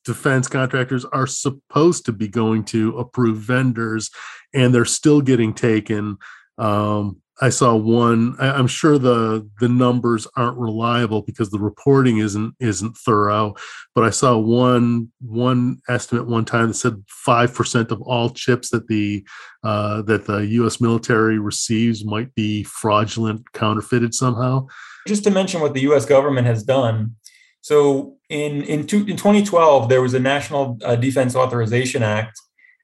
[0.05, 4.11] defense contractors are supposed to be going to approve vendors
[4.53, 6.19] and they're still getting taken
[6.59, 8.37] um, I saw one.
[8.39, 13.55] I, am sure the the numbers aren't reliable because the reporting isn't isn't thorough.
[13.95, 18.71] But I saw one one estimate one time that said five percent of all chips
[18.71, 19.27] that the
[19.65, 20.81] uh, that the U.S.
[20.81, 24.69] military receives might be fraudulent, counterfeited somehow.
[25.09, 26.07] Just to mention what the U.S.
[26.07, 27.17] government has done.
[27.63, 32.39] So in in, two, in 2012, there was a National uh, Defense Authorization Act,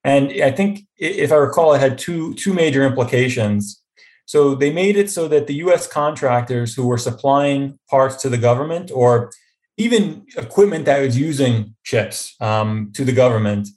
[0.04, 3.82] and I think if I recall, it had two two major implications.
[4.26, 8.38] So they made it so that the US contractors who were supplying parts to the
[8.38, 9.30] government or
[9.76, 13.68] even equipment that was using chips um, to the government,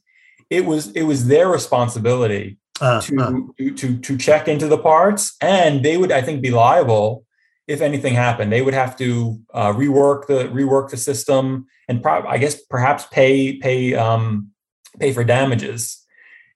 [0.49, 3.73] it was it was their responsibility uh, to, uh.
[3.75, 7.25] to to check into the parts, and they would I think be liable
[7.67, 8.51] if anything happened.
[8.51, 13.05] They would have to uh, rework the rework the system and pro- I guess perhaps
[13.11, 14.51] pay pay um,
[14.99, 16.02] pay for damages.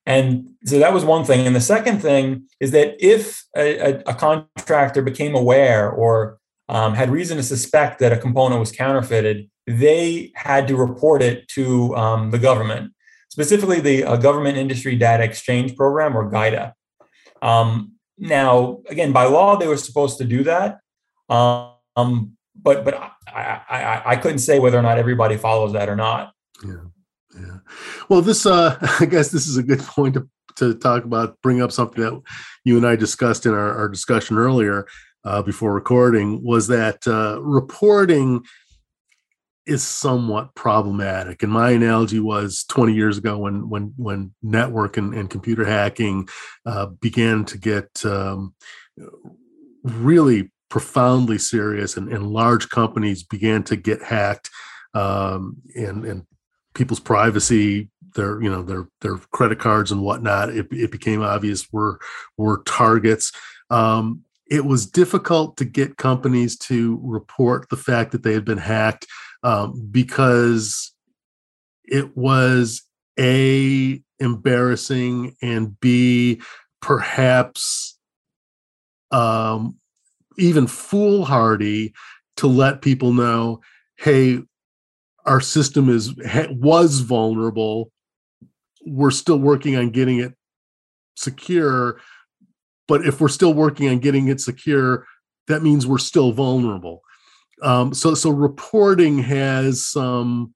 [0.08, 1.46] And so that was one thing.
[1.46, 6.39] And the second thing is that if a, a, contractor became aware or
[6.70, 11.50] um, had reason to suspect that a component was counterfeited, they had to report it
[11.50, 12.93] to um, the government,
[13.30, 16.72] specifically the uh, Government Industry Data Exchange Program or GIDEP.
[17.41, 20.80] Um, now, again, by law, they were supposed to do that.
[21.28, 22.96] Um, but but
[23.28, 26.32] I, I, I couldn't say whether or not everybody follows that or not.
[26.65, 26.76] Yeah.
[27.39, 27.58] Yeah.
[28.10, 31.62] Well, this uh, I guess this is a good point to to talk about, bring
[31.62, 32.21] up something that
[32.63, 34.88] you and I discussed in our, our discussion earlier
[35.23, 38.43] uh, before recording was that uh, reporting
[39.67, 41.43] is somewhat problematic.
[41.43, 46.30] And my analogy was 20 years ago when when when network and, and computer hacking
[46.65, 48.56] uh, began to get um,
[49.84, 54.50] really profoundly serious, and, and large companies began to get hacked,
[54.93, 56.26] um, and and
[56.78, 61.72] people's privacy their you know their their credit cards and whatnot it, it became obvious
[61.72, 62.00] were
[62.38, 63.32] were targets.
[63.70, 68.58] Um, it was difficult to get companies to report the fact that they had been
[68.58, 69.06] hacked
[69.44, 70.94] um, because
[71.84, 72.84] it was
[73.20, 76.42] a embarrassing and b
[76.82, 77.98] perhaps
[79.12, 79.78] um,
[80.38, 81.94] even foolhardy
[82.38, 83.60] to let people know
[83.98, 84.42] hey
[85.28, 86.16] our system is
[86.50, 87.92] was vulnerable
[88.86, 90.34] we're still working on getting it
[91.16, 92.00] secure
[92.88, 95.06] but if we're still working on getting it secure
[95.48, 97.02] that means we're still vulnerable.
[97.63, 100.54] Um, so so reporting has some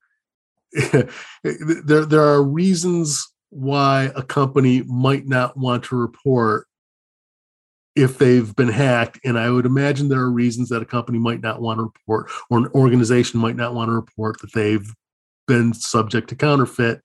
[0.94, 6.68] there there are reasons why a company might not want to report
[7.96, 9.20] if they've been hacked.
[9.24, 12.30] And I would imagine there are reasons that a company might not want to report
[12.50, 14.94] or an organization might not want to report that they've
[15.48, 17.02] been subject to counterfeit,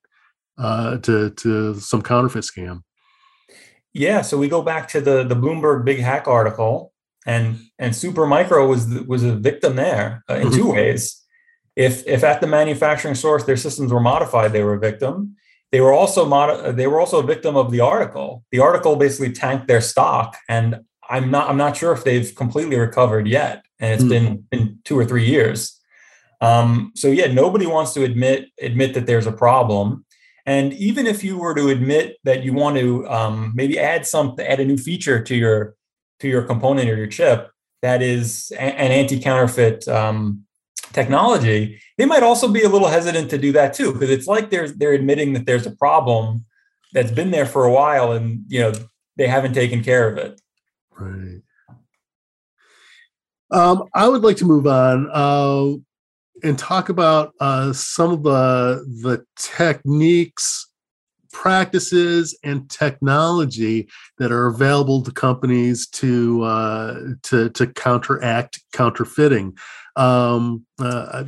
[0.58, 2.82] uh, to, to some counterfeit scam.
[3.96, 6.92] Yeah, so we go back to the the Bloomberg Big Hack article,
[7.26, 10.56] and and Supermicro was was a victim there uh, in mm-hmm.
[10.56, 11.24] two ways.
[11.76, 15.36] If if at the manufacturing source their systems were modified, they were a victim.
[15.72, 18.44] They were also mod- they were also a victim of the article.
[18.50, 22.78] The article basically tanked their stock, and I'm not I'm not sure if they've completely
[22.78, 23.64] recovered yet.
[23.78, 24.34] And it's mm-hmm.
[24.34, 25.78] been been two or three years.
[26.40, 30.04] Um, so yeah, nobody wants to admit admit that there's a problem.
[30.44, 34.36] And even if you were to admit that you want to um, maybe add some
[34.38, 35.74] add a new feature to your
[36.20, 37.50] to your component or your chip
[37.82, 40.45] that is an anti counterfeit um,
[40.96, 44.50] technology, they might also be a little hesitant to do that too, because it's like
[44.50, 46.44] they're they're admitting that there's a problem
[46.92, 48.72] that's been there for a while, and you know
[49.16, 50.40] they haven't taken care of it.
[50.90, 51.42] Right.
[53.50, 55.76] Um, I would like to move on uh,
[56.42, 60.72] and talk about uh, some of the the techniques,
[61.36, 69.54] practices, and technology that are available to companies to uh, to to counteract counterfeiting.
[69.96, 71.24] Um, uh,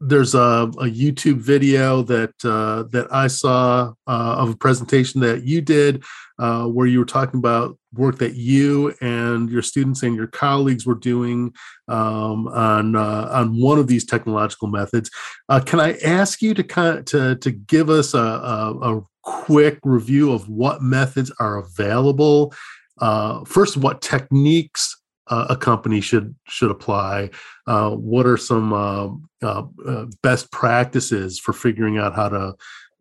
[0.00, 5.42] there's a, a, YouTube video that uh, that I saw uh, of a presentation that
[5.42, 6.04] you did,
[6.40, 10.86] uh, where you were talking about work that you and your students and your colleagues
[10.86, 11.52] were doing
[11.88, 15.10] um, on uh, on one of these technological methods.
[15.50, 19.02] Uh, can I ask you to kind of, to to give us a, a, a
[19.22, 22.54] quick review of what methods are available?
[22.98, 27.28] Uh, first, what techniques uh, a company should should apply?
[27.66, 29.08] Uh, what are some uh,
[29.42, 32.54] uh, uh best practices for figuring out how to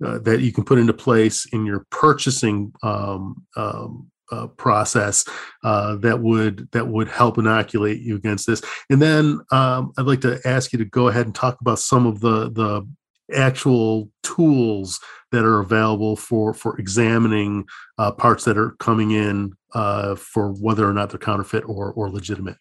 [0.06, 5.26] uh, that you can put into place in your purchasing um, um, uh, process
[5.64, 8.62] uh, that would that would help inoculate you against this.
[8.90, 12.06] And then um, I'd like to ask you to go ahead and talk about some
[12.06, 12.88] of the the
[13.34, 15.00] actual tools
[15.32, 17.66] that are available for for examining
[17.98, 22.10] uh, parts that are coming in uh, for whether or not they're counterfeit or or
[22.10, 22.58] legitimate.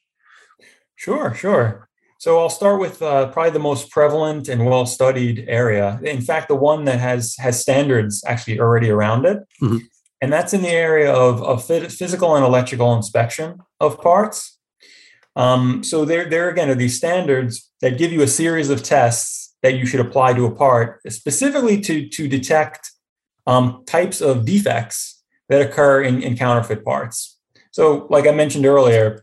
[0.96, 1.87] Sure, sure.
[2.18, 6.00] So I'll start with uh, probably the most prevalent and well studied area.
[6.02, 9.38] In fact, the one that has has standards actually already around it.
[9.62, 9.78] Mm-hmm
[10.20, 14.58] and that's in the area of, of physical and electrical inspection of parts.
[15.36, 19.54] Um, so there, there again are these standards that give you a series of tests
[19.62, 22.90] that you should apply to a part, specifically to, to detect
[23.46, 27.38] um, types of defects that occur in, in counterfeit parts.
[27.70, 29.22] So, like I mentioned earlier,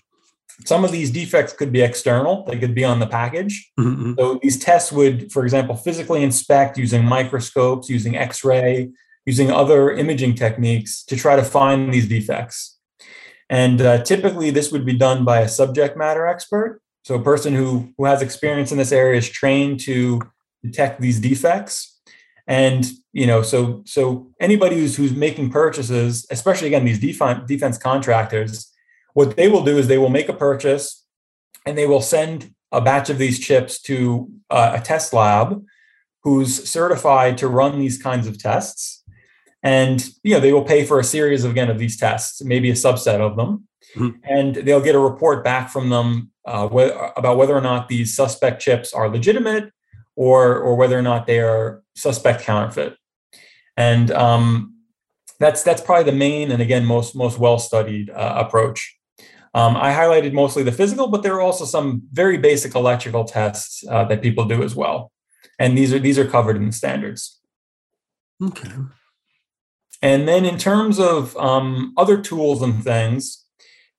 [0.63, 3.71] some of these defects could be external, they could be on the package.
[3.79, 4.13] Mm-hmm.
[4.17, 8.91] So, these tests would, for example, physically inspect using microscopes, using X ray,
[9.25, 12.77] using other imaging techniques to try to find these defects.
[13.49, 16.81] And uh, typically, this would be done by a subject matter expert.
[17.03, 20.21] So, a person who, who has experience in this area is trained to
[20.63, 21.99] detect these defects.
[22.47, 27.77] And you know, so so anybody who's who's making purchases, especially again these defense defense
[27.77, 28.71] contractors,
[29.15, 31.05] what they will do is they will make a purchase,
[31.65, 35.63] and they will send a batch of these chips to uh, a test lab,
[36.23, 39.03] who's certified to run these kinds of tests.
[39.63, 42.69] And you know they will pay for a series of again of these tests maybe
[42.69, 43.67] a subset of them.
[43.95, 44.17] Mm-hmm.
[44.25, 48.13] and they'll get a report back from them uh, wh- about whether or not these
[48.13, 49.71] suspect chips are legitimate
[50.17, 52.97] or or whether or not they are suspect counterfeit.
[53.77, 54.75] And um,
[55.39, 58.97] that's that's probably the main and again most most well studied uh, approach
[59.55, 63.83] um, i highlighted mostly the physical but there are also some very basic electrical tests
[63.89, 65.11] uh, that people do as well
[65.57, 67.41] and these are these are covered in the standards
[68.43, 68.69] okay
[70.01, 73.43] and then in terms of um, other tools and things,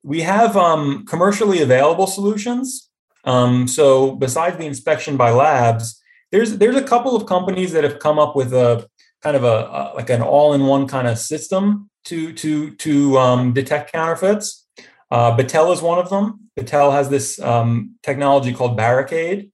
[0.03, 2.91] we have um, commercially available solutions.
[3.25, 7.99] Um, so besides the inspection by labs, there's there's a couple of companies that have
[7.99, 8.89] come up with a
[9.23, 13.93] kind of a, a like an all-in-one kind of system to to to um, detect
[13.93, 14.66] counterfeits.
[15.11, 16.51] Uh, Battelle is one of them.
[16.59, 19.51] Battelle has this um, technology called Barricade.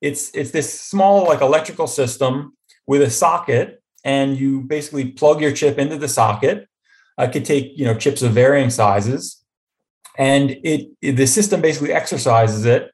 [0.00, 5.52] It's it's this small like electrical system with a socket and you basically plug your
[5.52, 6.68] chip into the socket.
[7.18, 9.44] It could take you know chips of varying sizes,
[10.16, 12.90] and it, it the system basically exercises it,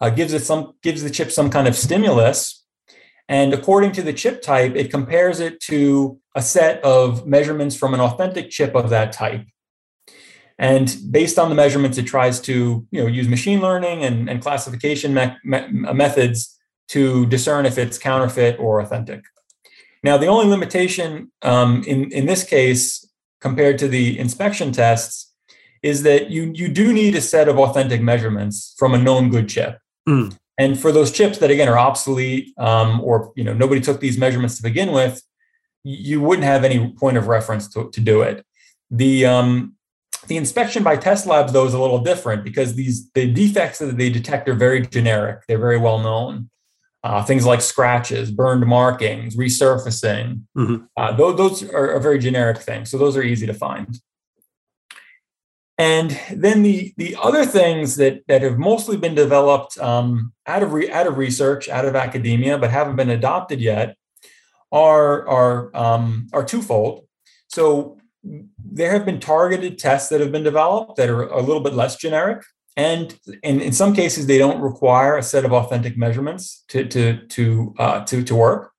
[0.00, 2.64] uh, gives it some gives the chip some kind of stimulus,
[3.28, 7.94] and according to the chip type, it compares it to a set of measurements from
[7.94, 9.46] an authentic chip of that type.
[10.62, 14.40] And based on the measurements, it tries to you know use machine learning and, and
[14.40, 16.56] classification me- me- methods
[16.88, 19.24] to discern if it's counterfeit or authentic.
[20.04, 23.04] Now, the only limitation um, in, in this case
[23.40, 25.32] compared to the inspection tests
[25.82, 29.48] is that you, you do need a set of authentic measurements from a known good
[29.48, 29.78] chip.
[30.08, 30.38] Mm.
[30.58, 34.16] And for those chips that again are obsolete um, or you know nobody took these
[34.16, 35.22] measurements to begin with,
[35.82, 38.46] you wouldn't have any point of reference to, to do it.
[38.90, 39.74] The um,
[40.28, 43.96] the inspection by test labs though is a little different because these the defects that
[43.96, 45.44] they detect are very generic.
[45.48, 46.50] They're very well known
[47.04, 50.42] uh, things like scratches, burned markings, resurfacing.
[50.56, 50.84] Mm-hmm.
[50.96, 52.90] Uh, those, those are, are, very generic things.
[52.90, 53.98] So those are easy to find.
[55.78, 60.72] And then the, the other things that, that have mostly been developed um, out, of
[60.72, 63.96] re, out of research, out of academia, but haven't been adopted yet
[64.70, 67.06] are, are, um, are twofold.
[67.48, 71.74] So there have been targeted tests that have been developed that are a little bit
[71.74, 72.42] less generic
[72.76, 77.26] and in, in some cases they don't require a set of authentic measurements to to
[77.26, 78.72] to uh, to to work.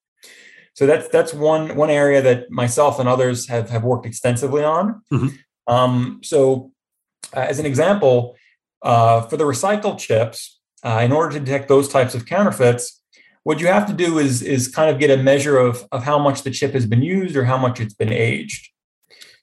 [0.74, 5.02] So that's that's one one area that myself and others have have worked extensively on.
[5.12, 5.28] Mm-hmm.
[5.68, 6.72] Um, so,
[7.36, 8.36] uh, as an example,
[8.82, 13.02] uh, for the recycled chips, uh, in order to detect those types of counterfeits,
[13.44, 16.18] what you have to do is is kind of get a measure of of how
[16.18, 18.73] much the chip has been used or how much it's been aged.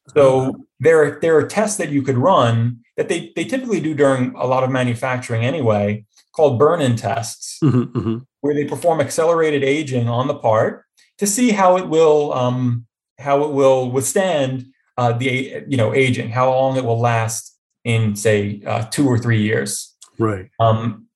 [0.08, 4.34] So there, there are tests that you could run that they, they typically do during
[4.34, 8.18] a lot of manufacturing anyway, called burn-in tests, mm-hmm, mm-hmm.
[8.40, 10.84] where they perform accelerated aging on the part
[11.18, 12.86] to see how it will um,
[13.18, 18.16] how it will withstand uh, the you know aging, how long it will last in
[18.16, 19.94] say uh, two or three years.
[20.18, 20.50] Right.
[20.58, 21.06] Um,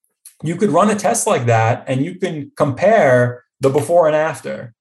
[0.43, 4.73] you could run a test like that, and you can compare the before and after.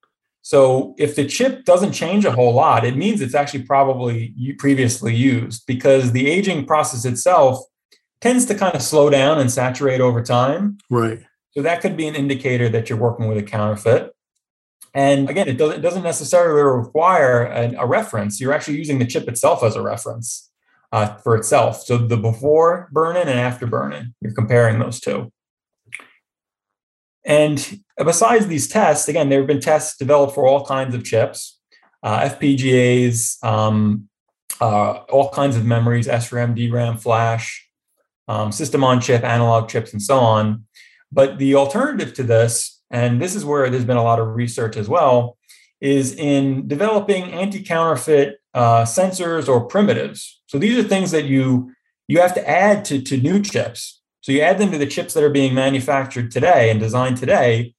[0.46, 5.14] So if the chip doesn't change a whole lot, it means it's actually probably previously
[5.14, 7.64] used because the aging process itself
[8.20, 10.76] tends to kind of slow down and saturate over time.
[10.90, 11.20] Right.
[11.52, 14.12] So that could be an indicator that you're working with a counterfeit.
[14.92, 18.38] And again, it doesn't, it doesn't necessarily require a, a reference.
[18.38, 20.50] You're actually using the chip itself as a reference.
[20.94, 21.82] uh, for itself.
[21.82, 25.32] So the before burn-in and after burn-in, you're comparing those two.
[27.24, 31.60] And besides these tests, again, there have been tests developed for all kinds of chips,
[32.02, 34.08] uh, FPGAs, um,
[34.60, 37.68] uh, all kinds of memories, SRAM, DRAM, flash,
[38.28, 40.64] um, system on chip, analog chips, and so on.
[41.12, 44.76] But the alternative to this, and this is where there's been a lot of research
[44.76, 45.36] as well,
[45.80, 50.40] is in developing anti-counterfeit uh, sensors or primitives.
[50.46, 51.72] So these are things that you
[52.06, 54.02] you have to add to, to new chips.
[54.20, 57.74] So you add them to the chips that are being manufactured today and designed today,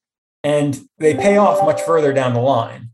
[0.45, 2.91] and they pay off much further down the line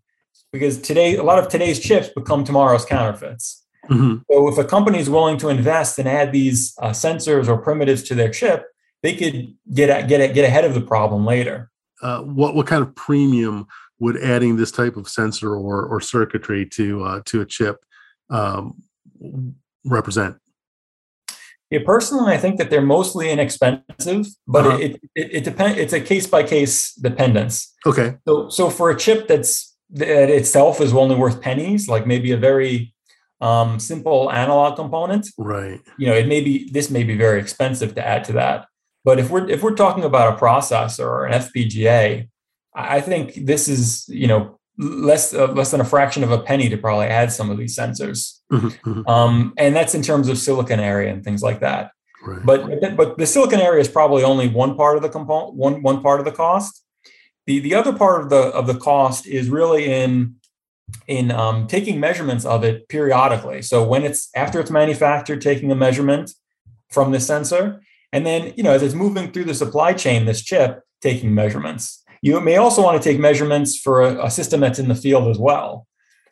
[0.54, 3.66] because today a lot of today's chips become tomorrow's counterfeits.
[3.90, 4.20] Mm-hmm.
[4.32, 8.04] So if a company is willing to invest and add these uh, sensors or primitives
[8.04, 8.66] to their chip,
[9.04, 11.70] they could get get get ahead of the problem later.
[12.02, 13.68] Uh, what what kind of premium
[14.00, 17.84] would adding this type of sensor or or circuitry to uh, to a chip
[18.30, 18.82] um,
[19.84, 20.38] represent?
[21.72, 24.78] Yeah, personally, I think that they're mostly inexpensive, but uh-huh.
[24.78, 25.80] it, it, it depends.
[25.80, 27.74] It's a case by case dependence.
[27.86, 28.18] Okay.
[28.28, 32.38] So so for a chip that's that itself is only worth pennies, like maybe a
[32.38, 32.94] very
[33.40, 35.80] um, simple analog component, right?
[35.98, 38.68] You know, it may be this may be very expensive to add to that.
[39.06, 42.30] But if we're if we're talking about a processor or an FPGA,
[42.76, 46.68] I think this is you know less uh, less than a fraction of a penny
[46.70, 49.08] to probably add some of these sensors, mm-hmm, mm-hmm.
[49.08, 51.92] um, and that's in terms of silicon area and things like that.
[52.24, 52.46] Right.
[52.46, 56.02] But but the silicon area is probably only one part of the component one one
[56.02, 56.84] part of the cost.
[57.46, 60.36] The the other part of the of the cost is really in
[61.08, 63.62] in um, taking measurements of it periodically.
[63.62, 66.32] So when it's after it's manufactured, taking a measurement
[66.90, 70.42] from the sensor, and then, you know, as it's moving through the supply chain, this
[70.42, 72.01] chip taking measurements.
[72.22, 75.28] You may also want to take measurements for a, a system that's in the field
[75.28, 75.88] as well.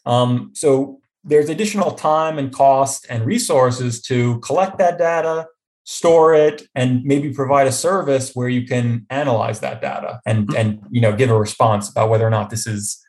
[0.06, 5.48] Um, so there's additional time and cost and resources to collect that data,
[5.84, 10.58] store it, and maybe provide a service where you can analyze that data and mm-hmm.
[10.58, 13.04] and you know give a response about whether or not this is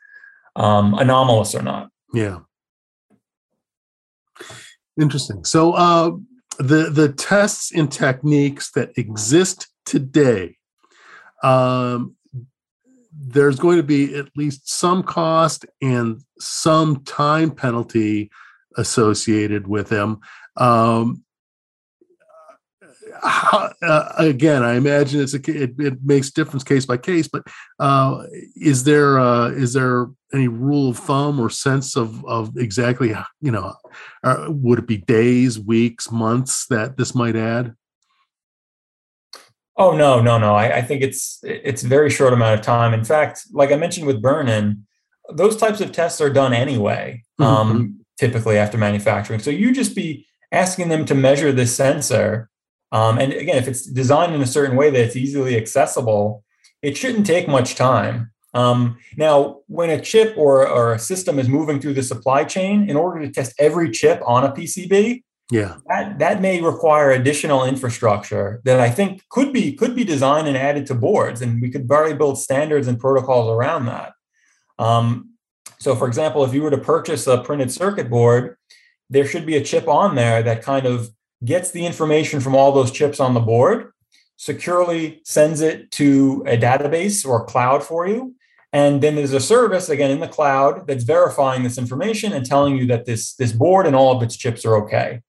[0.55, 1.89] um, anomalous or not.
[2.13, 2.39] Yeah.
[4.99, 5.45] Interesting.
[5.45, 6.11] So uh,
[6.57, 10.57] the the tests and techniques that exist today
[11.43, 12.15] um,
[13.23, 18.31] there's going to be at least some cost and some time penalty
[18.77, 20.19] associated with them
[20.57, 21.23] um,
[23.23, 27.27] how, uh, again, I imagine it's a it, it, makes difference case by case.
[27.27, 27.43] But
[27.79, 28.23] uh,
[28.55, 33.51] is there uh, is there any rule of thumb or sense of of exactly you
[33.51, 33.75] know
[34.23, 37.75] uh, would it be days, weeks, months that this might add?
[39.81, 40.55] Oh no, no, no.
[40.55, 42.93] I, I think it's it's a very short amount of time.
[42.93, 44.85] In fact, like I mentioned with burn-in,
[45.33, 47.23] those types of tests are done anyway.
[47.39, 47.43] Mm-hmm.
[47.43, 52.51] Um, typically after manufacturing, so you just be asking them to measure this sensor
[52.91, 56.43] um, and again, if it's designed in a certain way that it's easily accessible,
[56.81, 58.31] it shouldn't take much time.
[58.53, 62.89] Um, now, when a chip or, or a system is moving through the supply chain,
[62.89, 67.65] in order to test every chip on a PCB, yeah, that, that may require additional
[67.65, 71.69] infrastructure that I think could be could be designed and added to boards, and we
[71.69, 74.13] could probably build standards and protocols around that.
[74.79, 75.31] Um,
[75.79, 78.55] so, for example, if you were to purchase a printed circuit board,
[79.09, 81.09] there should be a chip on there that kind of
[81.43, 83.91] gets the information from all those chips on the board,
[84.37, 88.35] securely sends it to a database or cloud for you.
[88.73, 92.77] And then there's a service again in the cloud that's verifying this information and telling
[92.77, 95.21] you that this, this board and all of its chips are okay.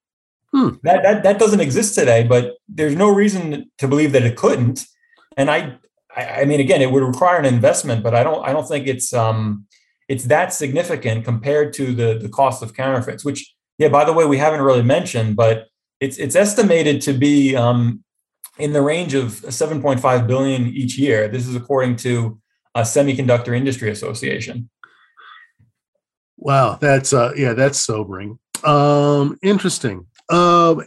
[0.54, 0.70] Hmm.
[0.82, 4.84] That, that that doesn't exist today, but there's no reason to believe that it couldn't.
[5.36, 5.78] And I,
[6.14, 8.86] I, I mean, again, it would require an investment, but I don't, I don't think
[8.86, 9.66] it's um,
[10.08, 13.24] it's that significant compared to the the cost of counterfeits.
[13.24, 15.68] Which, yeah, by the way, we haven't really mentioned, but
[16.00, 18.04] it's it's estimated to be um,
[18.58, 21.28] in the range of 7.5 billion each year.
[21.28, 22.38] This is according to
[22.74, 24.68] a Semiconductor Industry Association.
[26.36, 28.38] Wow, that's uh, yeah, that's sobering.
[28.64, 30.06] Um, interesting.
[30.30, 30.82] Um,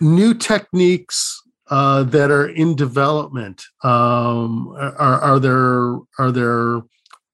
[0.00, 3.62] new techniques uh, that are in development.
[3.82, 6.82] Um, are, are there are there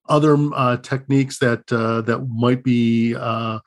[0.08, 3.58] other uh, techniques that uh, that might be uh,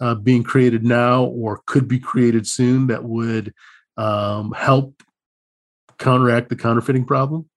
[0.00, 3.54] uh, being created now or could be created soon that would
[3.96, 5.02] um, help
[5.98, 7.48] counteract the counterfeiting problem?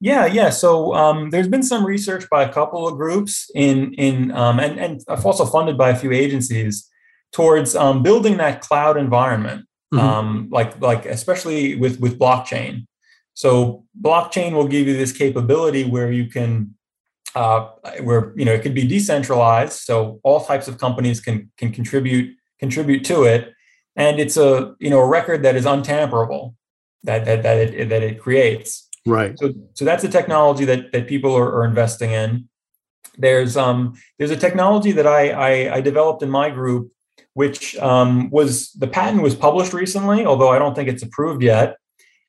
[0.00, 0.50] Yeah, yeah.
[0.50, 4.78] So um, there's been some research by a couple of groups in in um, and
[4.78, 6.88] and also funded by a few agencies
[7.32, 9.98] towards um, building that cloud environment, mm-hmm.
[9.98, 12.86] Um, like like especially with with blockchain.
[13.34, 16.74] So blockchain will give you this capability where you can
[17.34, 17.68] uh,
[18.02, 22.36] where you know it could be decentralized, so all types of companies can can contribute
[22.58, 23.52] contribute to it,
[23.96, 26.54] and it's a you know a record that is untamperable
[27.04, 28.88] that that that it that it creates.
[29.06, 29.38] Right.
[29.38, 32.48] So so that's a technology that that people are, are investing in.
[33.18, 36.92] There's um there's a technology that I I, I developed in my group,
[37.34, 41.76] which um, was the patent was published recently, although I don't think it's approved yet.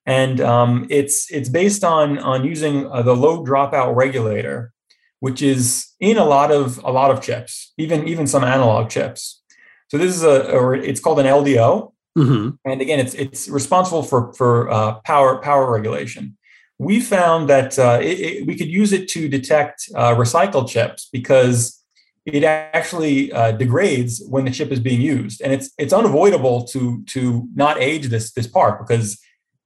[0.05, 4.73] And um, it's it's based on on using uh, the low dropout regulator,
[5.19, 9.41] which is in a lot of a lot of chips, even even some analog chips.
[9.87, 12.49] So this is a, or it's called an LDO, mm-hmm.
[12.65, 16.37] and again, it's it's responsible for for uh, power power regulation.
[16.79, 21.07] We found that uh, it, it, we could use it to detect uh, recycled chips
[21.13, 21.82] because
[22.25, 27.03] it actually uh, degrades when the chip is being used, and it's it's unavoidable to
[27.05, 29.19] to not age this this part because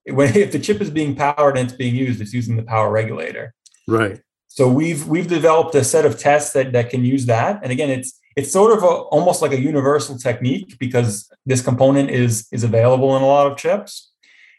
[0.05, 2.89] when if the chip is being powered and it's being used, it's using the power
[2.89, 3.53] regulator.
[3.88, 4.20] Right.
[4.47, 7.91] So we've we've developed a set of tests that that can use that, and again,
[7.91, 12.64] it's it's sort of a, almost like a universal technique because this component is is
[12.64, 14.12] available in a lot of chips,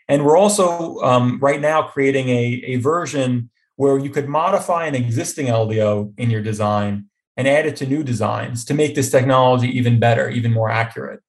[0.09, 4.95] and we're also um, right now creating a a version where you could modify an
[4.95, 7.09] existing LDO in your design
[7.39, 11.21] and add it to new designs to make this technology even better, even more accurate.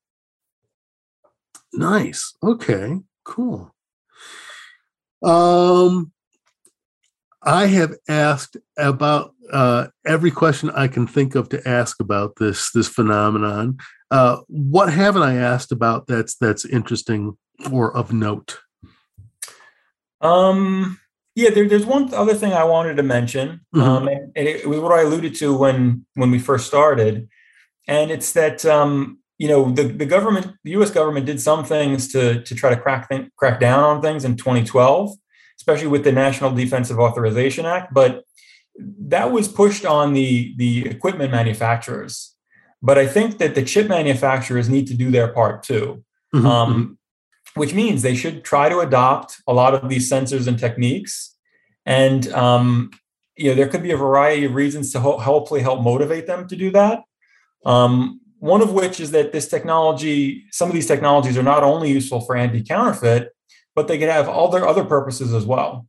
[1.71, 2.35] Nice.
[2.43, 2.97] Okay.
[3.23, 3.73] Cool.
[5.23, 6.11] Um,
[7.43, 12.71] I have asked about uh, every question I can think of to ask about this
[12.71, 13.77] this phenomenon.
[14.09, 17.37] Uh, what haven't I asked about that's that's interesting
[17.71, 18.59] or of note?
[20.21, 20.98] Um,
[21.35, 23.81] yeah, there, there's one other thing I wanted to mention, mm-hmm.
[23.81, 27.29] um, and, and, it was what I alluded to when when we first started,
[27.87, 30.91] and it's that um, you know the, the government, the U.S.
[30.91, 34.35] government, did some things to to try to crack th- crack down on things in
[34.35, 35.15] 2012
[35.59, 37.93] especially with the National Defensive Authorization Act.
[37.93, 38.23] But
[39.01, 42.33] that was pushed on the, the equipment manufacturers.
[42.81, 46.03] But I think that the chip manufacturers need to do their part too,
[46.33, 46.45] mm-hmm.
[46.47, 46.93] um, mm-hmm.
[47.55, 51.35] Which means they should try to adopt a lot of these sensors and techniques.
[51.85, 52.91] And um,
[53.35, 56.47] you know, there could be a variety of reasons to ho- hopefully help motivate them
[56.47, 57.03] to do that.
[57.65, 61.91] Um, one of which is that this technology, some of these technologies are not only
[61.91, 63.29] useful for anti-counterfeit,
[63.75, 65.87] but they could have all their other purposes as well.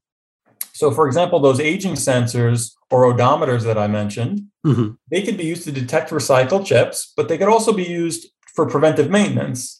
[0.72, 4.92] So, for example, those aging sensors or odometers that I mentioned, mm-hmm.
[5.10, 8.66] they could be used to detect recycled chips, but they could also be used for
[8.66, 9.79] preventive maintenance.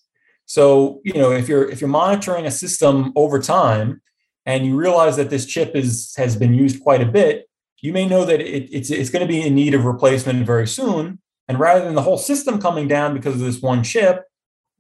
[0.51, 4.03] So, you know, if you're if you're monitoring a system over time
[4.47, 7.49] and you realize that this chip is has been used quite a bit,
[7.83, 10.67] you may know that it, it's it's going to be in need of replacement very
[10.67, 11.21] soon.
[11.47, 14.25] And rather than the whole system coming down because of this one chip,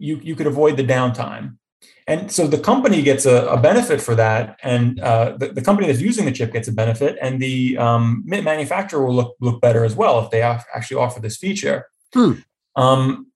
[0.00, 1.58] you you could avoid the downtime.
[2.08, 5.86] And so the company gets a, a benefit for that, and uh, the, the, company
[5.86, 9.84] that's using the chip gets a benefit, and the um, manufacturer will look look better
[9.84, 11.86] as well if they actually offer this feature.
[12.12, 12.32] Hmm.
[12.74, 13.29] Um,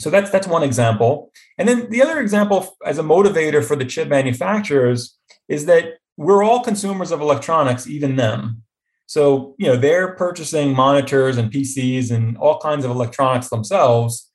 [0.00, 1.30] so that's that's one example.
[1.56, 5.18] And then the other example, as a motivator for the chip manufacturers,
[5.48, 8.62] is that we're all consumers of electronics, even them.
[9.06, 14.30] So you know they're purchasing monitors and PCs and all kinds of electronics themselves.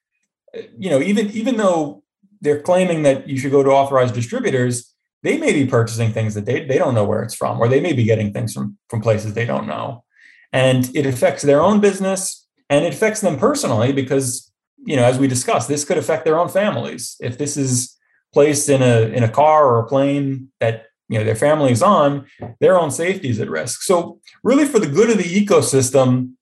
[0.77, 2.03] You know, even even though
[2.41, 4.93] they're claiming that you should go to authorized distributors,
[5.23, 7.79] they may be purchasing things that they, they don't know where it's from, or they
[7.79, 10.03] may be getting things from, from places they don't know.
[10.51, 14.51] And it affects their own business and it affects them personally because,
[14.85, 17.15] you know, as we discussed, this could affect their own families.
[17.19, 17.97] If this is
[18.33, 21.83] placed in a in a car or a plane that you know their family is
[21.83, 22.25] on,
[22.59, 23.81] their own safety is at risk.
[23.83, 26.33] So really for the good of the ecosystem,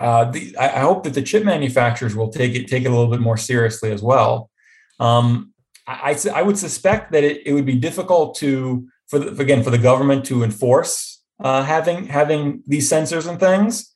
[0.00, 2.90] uh, the, I, I hope that the chip manufacturers will take it take it a
[2.90, 4.50] little bit more seriously as well
[5.00, 5.52] um,
[5.86, 9.70] I, I would suspect that it, it would be difficult to, for the, again, for
[9.70, 13.92] the government to enforce uh, having having these sensors and things.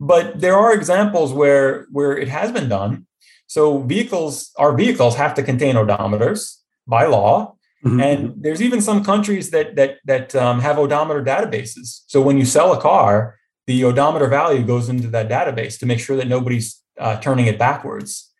[0.00, 3.06] But there are examples where where it has been done.
[3.46, 8.00] So vehicles, our vehicles have to contain odometers by law, mm-hmm.
[8.00, 12.02] and there's even some countries that that that um, have odometer databases.
[12.06, 16.00] So when you sell a car, the odometer value goes into that database to make
[16.00, 18.30] sure that nobody's uh, turning it backwards.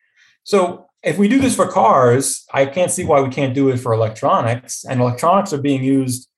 [0.43, 3.79] So if we do this for cars, I can't see why we can't do it
[3.79, 4.85] for electronics.
[4.85, 6.29] And electronics are being used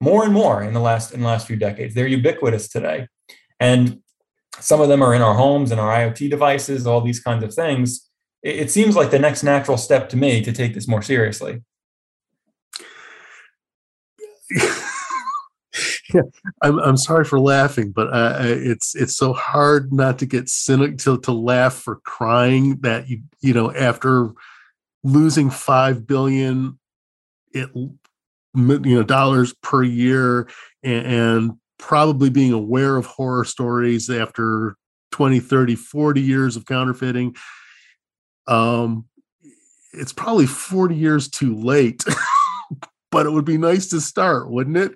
[0.00, 1.94] more and more in the last in the last few decades.
[1.94, 3.06] They're ubiquitous today,
[3.58, 4.00] and
[4.58, 7.54] some of them are in our homes and our IoT devices, all these kinds of
[7.54, 8.08] things.
[8.42, 11.62] It, it seems like the next natural step to me to take this more seriously.
[16.12, 16.22] yeah,
[16.62, 20.98] I'm I'm sorry for laughing, but uh, it's it's so hard not to get cynic
[20.98, 24.32] to to laugh for crying that you you know after
[25.04, 26.78] losing five billion
[27.52, 27.98] it you
[28.56, 30.48] know dollars per year
[30.82, 34.76] and, and probably being aware of horror stories after
[35.12, 37.34] 20 30 40 years of counterfeiting
[38.46, 39.06] um
[39.92, 42.04] it's probably 40 years too late,
[43.10, 44.92] but it would be nice to start, wouldn't it?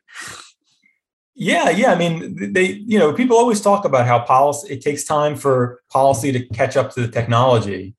[1.34, 1.92] Yeah, yeah.
[1.92, 5.80] I mean, they, you know, people always talk about how policy, it takes time for
[5.90, 7.96] policy to catch up to the technology.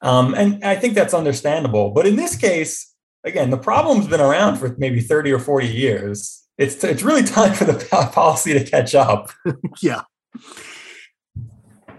[0.00, 1.90] Um, and I think that's understandable.
[1.90, 2.94] But in this case,
[3.24, 6.41] again, the problem's been around for maybe 30 or 40 years.
[6.58, 7.74] It's, it's really time for the
[8.12, 9.30] policy to catch up.
[9.80, 10.02] yeah.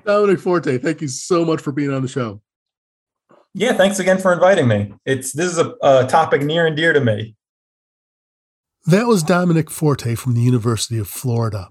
[0.05, 2.41] Domenic Forte, thank you so much for being on the show.
[3.53, 4.93] Yeah, thanks again for inviting me.
[5.05, 7.35] It's this is a, a topic near and dear to me.
[8.85, 11.69] That was Domenic Forte from the University of Florida.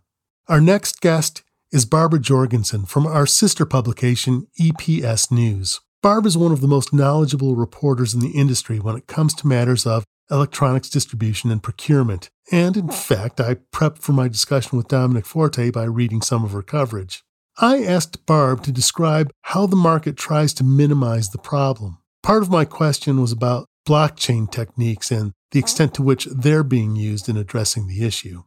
[0.49, 5.81] Our next guest is Barbara Jorgensen from our sister publication, EPS News.
[6.03, 9.47] Barb is one of the most knowledgeable reporters in the industry when it comes to
[9.47, 12.31] matters of electronics distribution and procurement.
[12.51, 16.53] And in fact, I prepped for my discussion with Domenic Forte by reading some of
[16.53, 17.23] her coverage.
[17.59, 21.99] I asked Barb to describe how the market tries to minimize the problem.
[22.23, 26.97] Part of my question was about blockchain techniques and the extent to which they're being
[26.97, 28.43] used in addressing the issue.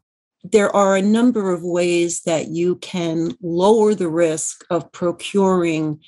[0.51, 5.99] There are a number of ways that you can lower the risk of procuring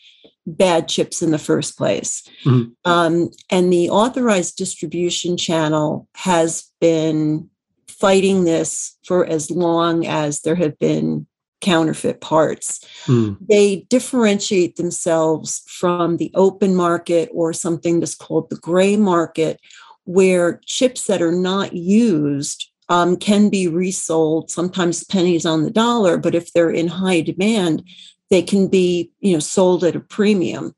[0.45, 2.23] bad chips in the first place.
[2.45, 2.71] Mm-hmm.
[2.89, 7.49] Um, and the authorized distribution channel has been
[7.87, 11.27] fighting this for as long as there have been
[11.61, 12.79] counterfeit parts.
[13.05, 13.37] Mm.
[13.41, 19.59] They differentiate themselves from the open market or something that's called the gray market,
[20.03, 26.17] where chips that are not used um, can be resold, sometimes pennies on the dollar,
[26.17, 27.83] but if they're in high demand,
[28.29, 30.75] they can be you know sold at a premium.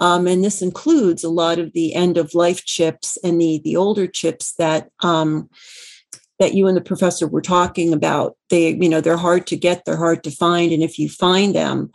[0.00, 3.76] Um, and this includes a lot of the end of life chips and the the
[3.76, 5.48] older chips that um,
[6.38, 9.84] that you and the professor were talking about they you know they're hard to get
[9.84, 11.90] they're hard to find and if you find them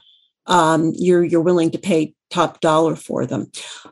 [0.47, 3.49] um, you're you're willing to pay top dollar for them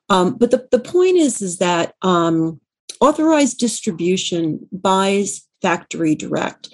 [0.09, 2.59] um, but the, the point is is that um,
[2.99, 6.69] authorized distribution buys factory direct.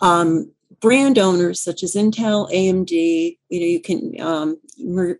[0.00, 4.58] Um, brand owners such as intel amd you know you can um,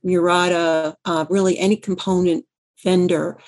[0.03, 2.47] murata uh, really any component
[2.83, 3.39] vendor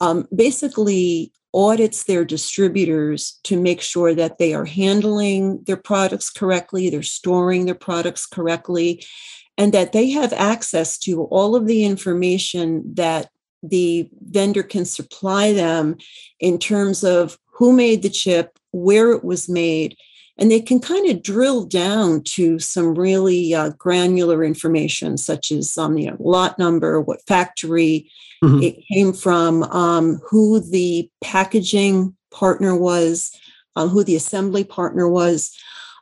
[0.00, 6.90] um, basically audits their distributors to make sure that they are handling their products correctly,
[6.90, 9.04] they're storing their products correctly,
[9.56, 13.30] and that they have access to all of the information that
[13.62, 15.96] the vendor can supply them
[16.38, 19.96] in terms of who made the chip, where it was made,
[20.38, 25.76] and they can kind of drill down to some really uh, granular information, such as
[25.76, 28.08] um, you know, lot number, what factory
[28.42, 28.62] mm-hmm.
[28.62, 33.36] it came from, um, who the packaging partner was,
[33.74, 35.56] um, who the assembly partner was.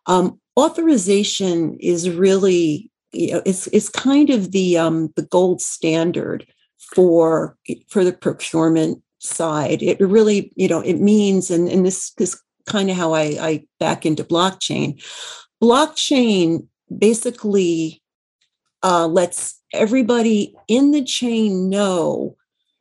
[0.07, 6.47] Um, authorization is really, you know, it's it's kind of the um, the gold standard
[6.77, 7.57] for
[7.89, 9.83] for the procurement side.
[9.83, 13.67] It really, you know, it means, and, and this is kind of how I, I
[13.79, 15.03] back into blockchain.
[15.63, 18.03] Blockchain basically
[18.83, 22.37] uh, lets everybody in the chain know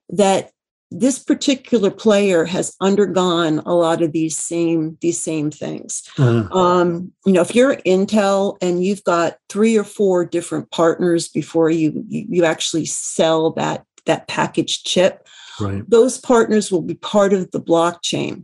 [0.10, 0.52] that
[0.92, 6.48] this particular player has undergone a lot of these same these same things uh-huh.
[6.58, 11.70] um, you know if you're intel and you've got three or four different partners before
[11.70, 15.28] you you, you actually sell that that packaged chip
[15.60, 15.90] right.
[15.90, 18.44] those partners will be part of the blockchain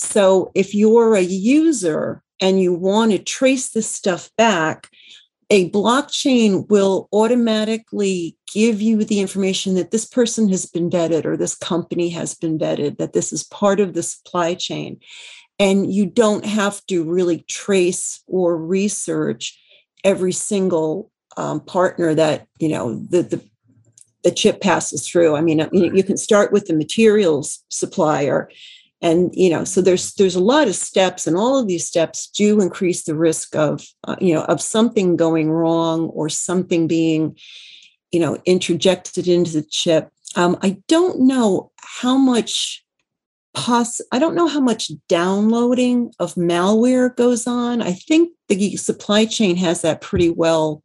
[0.00, 4.88] so if you're a user and you want to trace this stuff back,
[5.50, 11.36] a blockchain will automatically give you the information that this person has been vetted or
[11.36, 14.98] this company has been vetted, that this is part of the supply chain.
[15.58, 19.60] And you don't have to really trace or research
[20.02, 23.49] every single um, partner that, you know, the, the,
[24.22, 25.36] the chip passes through.
[25.36, 28.48] I mean, you can start with the materials supplier
[29.02, 32.28] and you know so there's there's a lot of steps and all of these steps
[32.28, 37.36] do increase the risk of uh, you know of something going wrong or something being
[38.10, 40.10] you know interjected into the chip.
[40.36, 42.84] Um, i don't know how much
[43.54, 47.82] poss- i don't know how much downloading of malware goes on.
[47.82, 50.82] I think the supply chain has that pretty well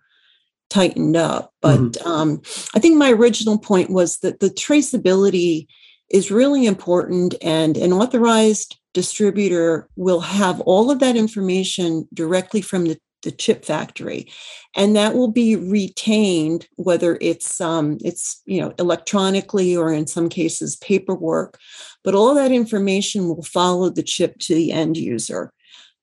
[0.70, 2.07] tightened up but mm-hmm.
[2.07, 2.41] um,
[2.76, 5.68] i think my original point was that the traceability
[6.09, 12.86] is really important and an authorized distributor will have all of that information directly from
[12.86, 14.32] the, the chip factory
[14.76, 20.30] and that will be retained whether it's um, it's you know electronically or in some
[20.30, 21.59] cases paperwork
[22.03, 25.51] but all that information will follow the chip to the end user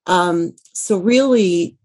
[0.06, 1.76] um, so really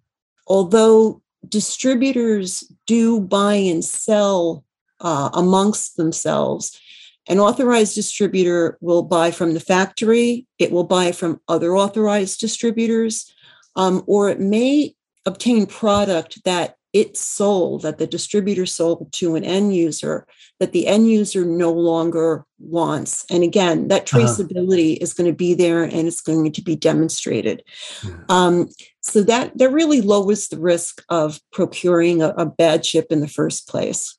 [0.47, 4.63] although distributors do buy and sell
[4.99, 6.79] uh, amongst themselves.
[7.27, 13.31] An authorized distributor will buy from the factory, it will buy from other authorized distributors,
[13.75, 14.95] um, or it may
[15.25, 20.25] obtain product that it sold, that the distributor sold to an end user,
[20.59, 23.25] that the end user no longer wants.
[23.29, 24.25] And again, that uh-huh.
[24.25, 25.03] traceability uh-huh.
[25.03, 27.63] is going to be there and it's going to be demonstrated.
[28.03, 28.15] Yeah.
[28.29, 28.69] Um,
[29.01, 33.27] so that that really lowers the risk of procuring a, a bad chip in the
[33.27, 34.17] first place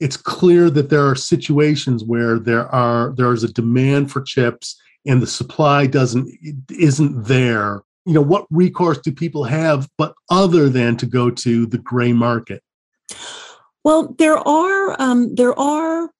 [0.00, 4.80] it's clear that there are situations where there are there is a demand for chips
[5.06, 6.30] and the supply doesn't
[6.70, 11.66] isn't there you know what recourse do people have but other than to go to
[11.66, 12.62] the gray market
[13.84, 16.10] well there are um, there are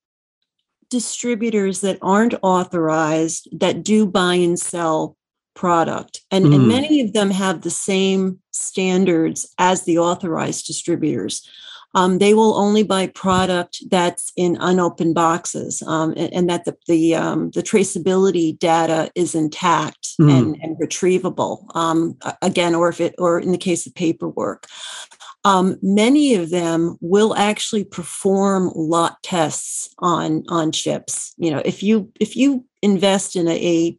[0.91, 5.17] distributors that aren't authorized that do buy and sell
[5.55, 6.55] product and, mm.
[6.55, 6.69] and hmm.
[6.69, 11.49] many of them have the same standards as the authorized distributors
[11.95, 16.77] um, they will only buy product that's in unopened boxes um, and, and, that the
[16.87, 20.31] the, um, the, traceability data is intact mm.
[20.31, 24.67] and, and, retrievable um, again or if it or in the case of paperwork.
[25.45, 31.35] Um, many of them will actually perform lot tests on on chips.
[31.39, 33.99] You know if you if you invest in a,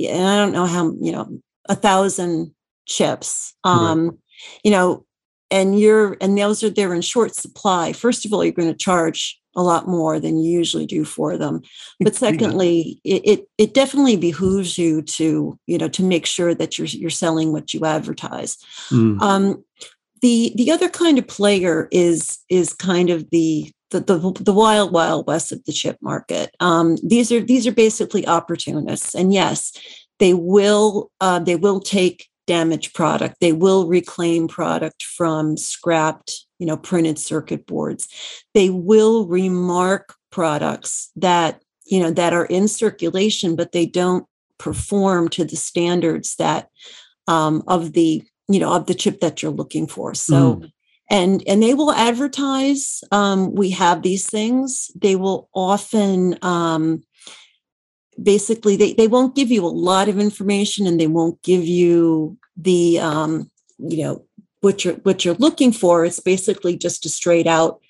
[0.00, 2.54] i don't know how you know a thousand
[2.86, 4.18] chips um,
[4.64, 5.04] you know
[5.50, 7.92] and you're and those are they're in short supply.
[7.92, 11.36] First of all you're going to charge a lot more than you usually do for
[11.36, 11.62] them.
[12.00, 16.78] But secondly it, it, it definitely behooves you to you know to make sure that
[16.78, 18.56] you're you're selling what you advertise.
[18.90, 19.20] Mm.
[19.20, 19.64] um,
[20.22, 24.92] the the other kind of player is is kind of the the, the, the wild
[24.92, 26.54] wild west of the chip market.
[26.60, 29.16] Um, these are these are basically opportunists.
[29.16, 29.72] And yes
[30.20, 33.36] they will uh, they will take damaged product.
[33.40, 38.08] They will reclaim product from scrapped, you know, printed circuit boards.
[38.54, 44.26] They will remark products that, you know, that are in circulation, but they don't
[44.58, 46.68] perform to the standards that
[47.28, 50.14] um, of the, you know, of the chip that you're looking for.
[50.14, 50.72] So mm.
[51.10, 57.02] and and they will advertise um, we have these things they will often um,
[58.22, 62.36] basically they, they won't give you a lot of information and they won't give you
[62.56, 64.24] the um, you know
[64.60, 67.80] what you're what you're looking for it's basically just a straight out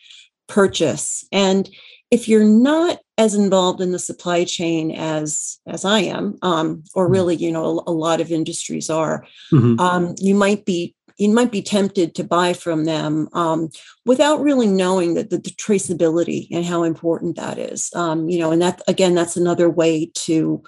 [0.49, 1.68] purchase and
[2.11, 7.05] if you're not as involved in the supply chain as as i am um, or
[7.05, 7.12] mm-hmm.
[7.12, 9.81] really you know a, a lot of industries are mm-hmm.
[9.81, 13.68] um, you might be you might be tempted to buy from them um,
[14.06, 17.90] without really knowing that the, the, traceability and how important that is.
[17.94, 20.62] Um, you know, and that again, that's another way to,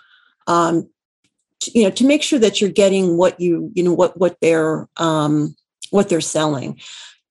[0.46, 0.90] um,
[1.72, 4.88] you know, to make sure that you're getting what you, you know, what what they're
[4.98, 5.57] um,
[5.90, 6.78] what they're selling.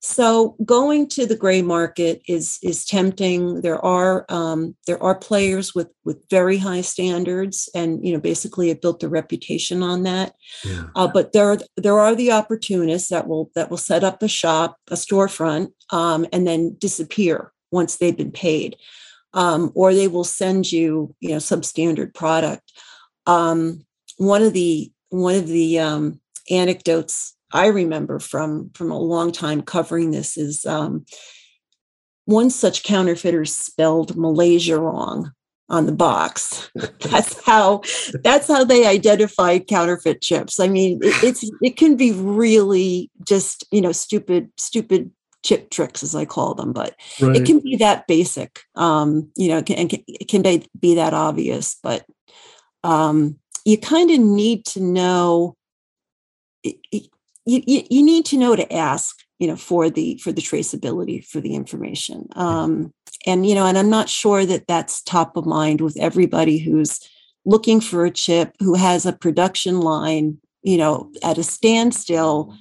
[0.04, 3.60] So going to the gray market is is tempting.
[3.60, 8.70] There are um, there are players with with very high standards, and you know basically
[8.70, 10.34] it built a reputation on that.
[10.64, 10.86] Yeah.
[10.96, 14.28] Uh, but there are there are the opportunists that will that will set up a
[14.28, 18.74] shop, a storefront, um, and then disappear once they've been paid,
[19.34, 22.72] um, or they will send you you know substandard product.
[23.26, 23.86] Um,
[24.16, 29.62] one of the one of the um, anecdotes I remember from from a long time
[29.62, 31.04] covering this is um,
[32.24, 35.32] one such counterfeiter spelled Malaysia wrong
[35.68, 36.70] on the box.
[37.00, 37.82] that's how
[38.22, 40.60] that's how they identified counterfeit chips.
[40.60, 45.10] I mean, it, it's it can be really just you know stupid stupid
[45.42, 47.36] chip tricks as I call them, but right.
[47.36, 48.60] it can be that basic.
[48.76, 52.04] Um, you know, can, it can be, be that obvious, but
[52.84, 55.56] um, you kind of need to know.
[56.62, 56.76] It,
[57.44, 61.24] you, you, you need to know to ask you know for the for the traceability
[61.24, 62.28] for the information.
[62.36, 62.92] Um,
[63.26, 67.00] and you know and i'm not sure that that's top of mind with everybody who's
[67.44, 72.56] looking for a chip who has a production line you know at a standstill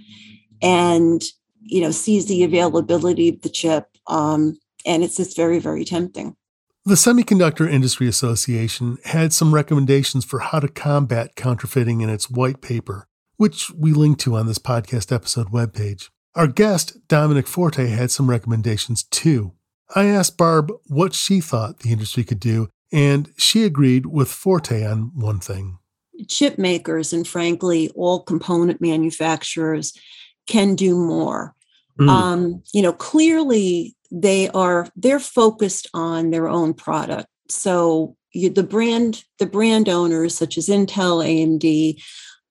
[0.61, 1.23] and
[1.61, 6.35] you know sees the availability of the chip um, and it's just very very tempting.
[6.83, 12.59] The Semiconductor Industry Association had some recommendations for how to combat counterfeiting in its white
[12.59, 13.07] paper
[13.41, 16.09] which we link to on this podcast episode webpage.
[16.35, 19.53] Our guest, Domenic Forte, had some recommendations too.
[19.95, 24.85] I asked Barb what she thought the industry could do, and she agreed with Forte
[24.85, 25.79] on one thing.
[26.27, 29.97] Chip makers and, frankly, all component manufacturers
[30.45, 31.55] can do more.
[31.99, 32.09] Mm.
[32.09, 37.27] Um, you know, clearly they are they're focused on their own product.
[37.49, 41.99] So you, the brand the brand owners such as Intel, AMD,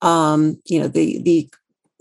[0.03, 1.49] um, you know, the the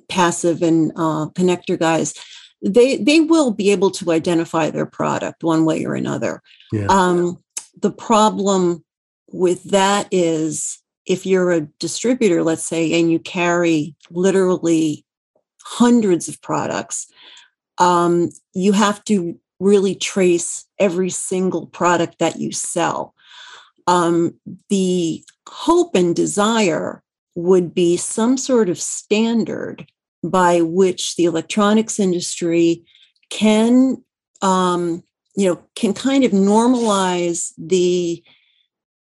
[0.07, 2.13] passive and uh, connector guys,
[2.61, 6.41] they they will be able to identify their product one way or another.
[6.71, 6.87] Yeah.
[6.89, 7.41] Um,
[7.81, 8.83] the problem
[9.31, 15.05] with that is if you're a distributor, let's say, and you carry literally
[15.63, 17.07] hundreds of products,
[17.77, 23.13] um, you have to really trace every single product that you sell.
[23.87, 24.35] Um,
[24.69, 27.03] the hope and desire
[27.35, 29.87] would be some sort of standard
[30.23, 32.83] by which the electronics industry
[33.29, 34.03] can
[34.41, 35.03] um,
[35.35, 38.23] you know can kind of normalize the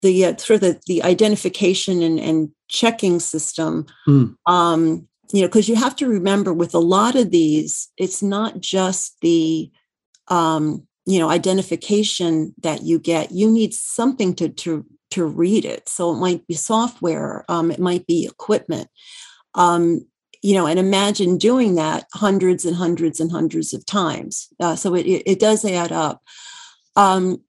[0.01, 4.35] the uh, sort of the, the identification and, and checking system mm.
[4.45, 8.59] um, you know because you have to remember with a lot of these it's not
[8.59, 9.71] just the
[10.27, 14.85] um, you know identification that you get you need something to to
[15.15, 15.89] to read it.
[15.89, 18.89] So it might be software um, it might be equipment.
[19.55, 20.05] Um,
[20.45, 24.47] you know and imagine doing that hundreds and hundreds and hundreds of times.
[24.59, 26.21] Uh, so it, it does add up.
[26.95, 27.41] Um,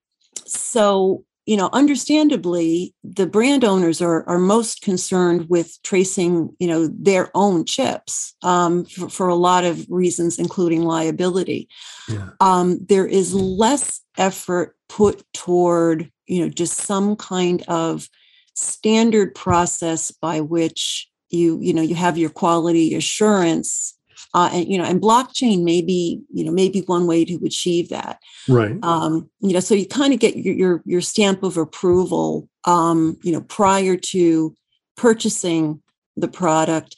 [0.46, 6.88] so you know understandably the brand owners are are most concerned with tracing you know
[6.88, 11.68] their own chips um, for, for, a lot of reasons including liability.
[12.08, 12.30] Yeah.
[12.40, 18.08] um, there is less effort put toward you know just some kind of
[18.54, 23.96] standard process by which you you know you have your quality assurance
[24.34, 27.88] uh, and you know and blockchain may be you know maybe one way to achieve
[27.88, 28.20] that.
[28.48, 28.76] Right.
[28.82, 33.18] Um, you know so you kind of get your, your, your stamp of approval um,
[33.22, 34.54] you know prior to
[34.96, 35.82] purchasing
[36.16, 36.96] the product.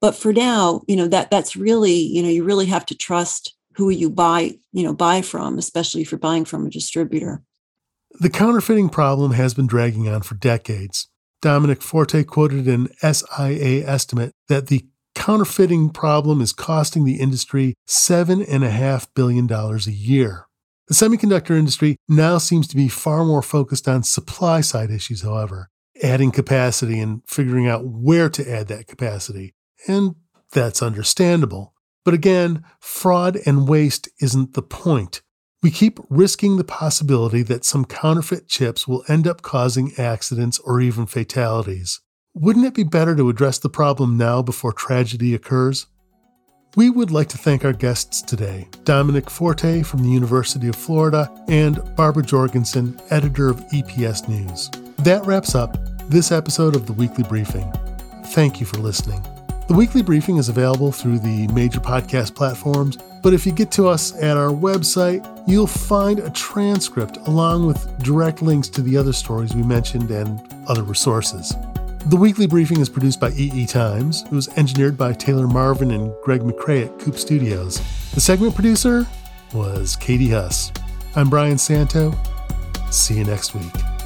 [0.00, 3.54] But for now you know that that's really you know you really have to trust
[3.76, 7.42] who you buy you know buy from especially if you're buying from a distributor
[8.18, 11.08] the counterfeiting problem has been dragging on for decades
[11.42, 19.08] domenic forte quoted an sia estimate that the counterfeiting problem is costing the industry $7.5
[19.14, 20.46] billion a year.
[20.88, 25.68] The semiconductor industry now seems to be far more focused on supply side issues, however,
[26.02, 29.54] adding capacity and figuring out where to add that capacity.
[29.86, 30.16] And
[30.52, 31.74] that's understandable.
[32.04, 35.22] But again, fraud and waste isn't the point.
[35.62, 40.80] We keep risking the possibility that some counterfeit chips will end up causing accidents or
[40.80, 42.00] even fatalities.
[42.32, 45.86] Wouldn't it be better to address the problem now before tragedy occurs?
[46.76, 51.30] We would like to thank our guests today Domenic Forte from the University of Florida
[51.48, 54.70] and Barbara Jorgensen, editor of EPS News.
[54.98, 55.76] That wraps up
[56.08, 57.70] this episode of the Weekly Briefing.
[58.26, 59.22] Thank you for listening.
[59.70, 63.86] The Weekly Briefing is available through the major podcast platforms, but if you get to
[63.86, 69.12] us at our website, you'll find a transcript along with direct links to the other
[69.12, 71.54] stories we mentioned and other resources.
[72.06, 74.24] The weekly briefing is produced by EE Times.
[74.24, 77.76] It was engineered by Taylor Marvin and Greg McCrae at Coupe Studios.
[78.10, 79.06] The segment producer
[79.54, 80.72] was Katie Huss.
[81.14, 82.12] I'm Brian Santo.
[82.90, 83.99] See you next week.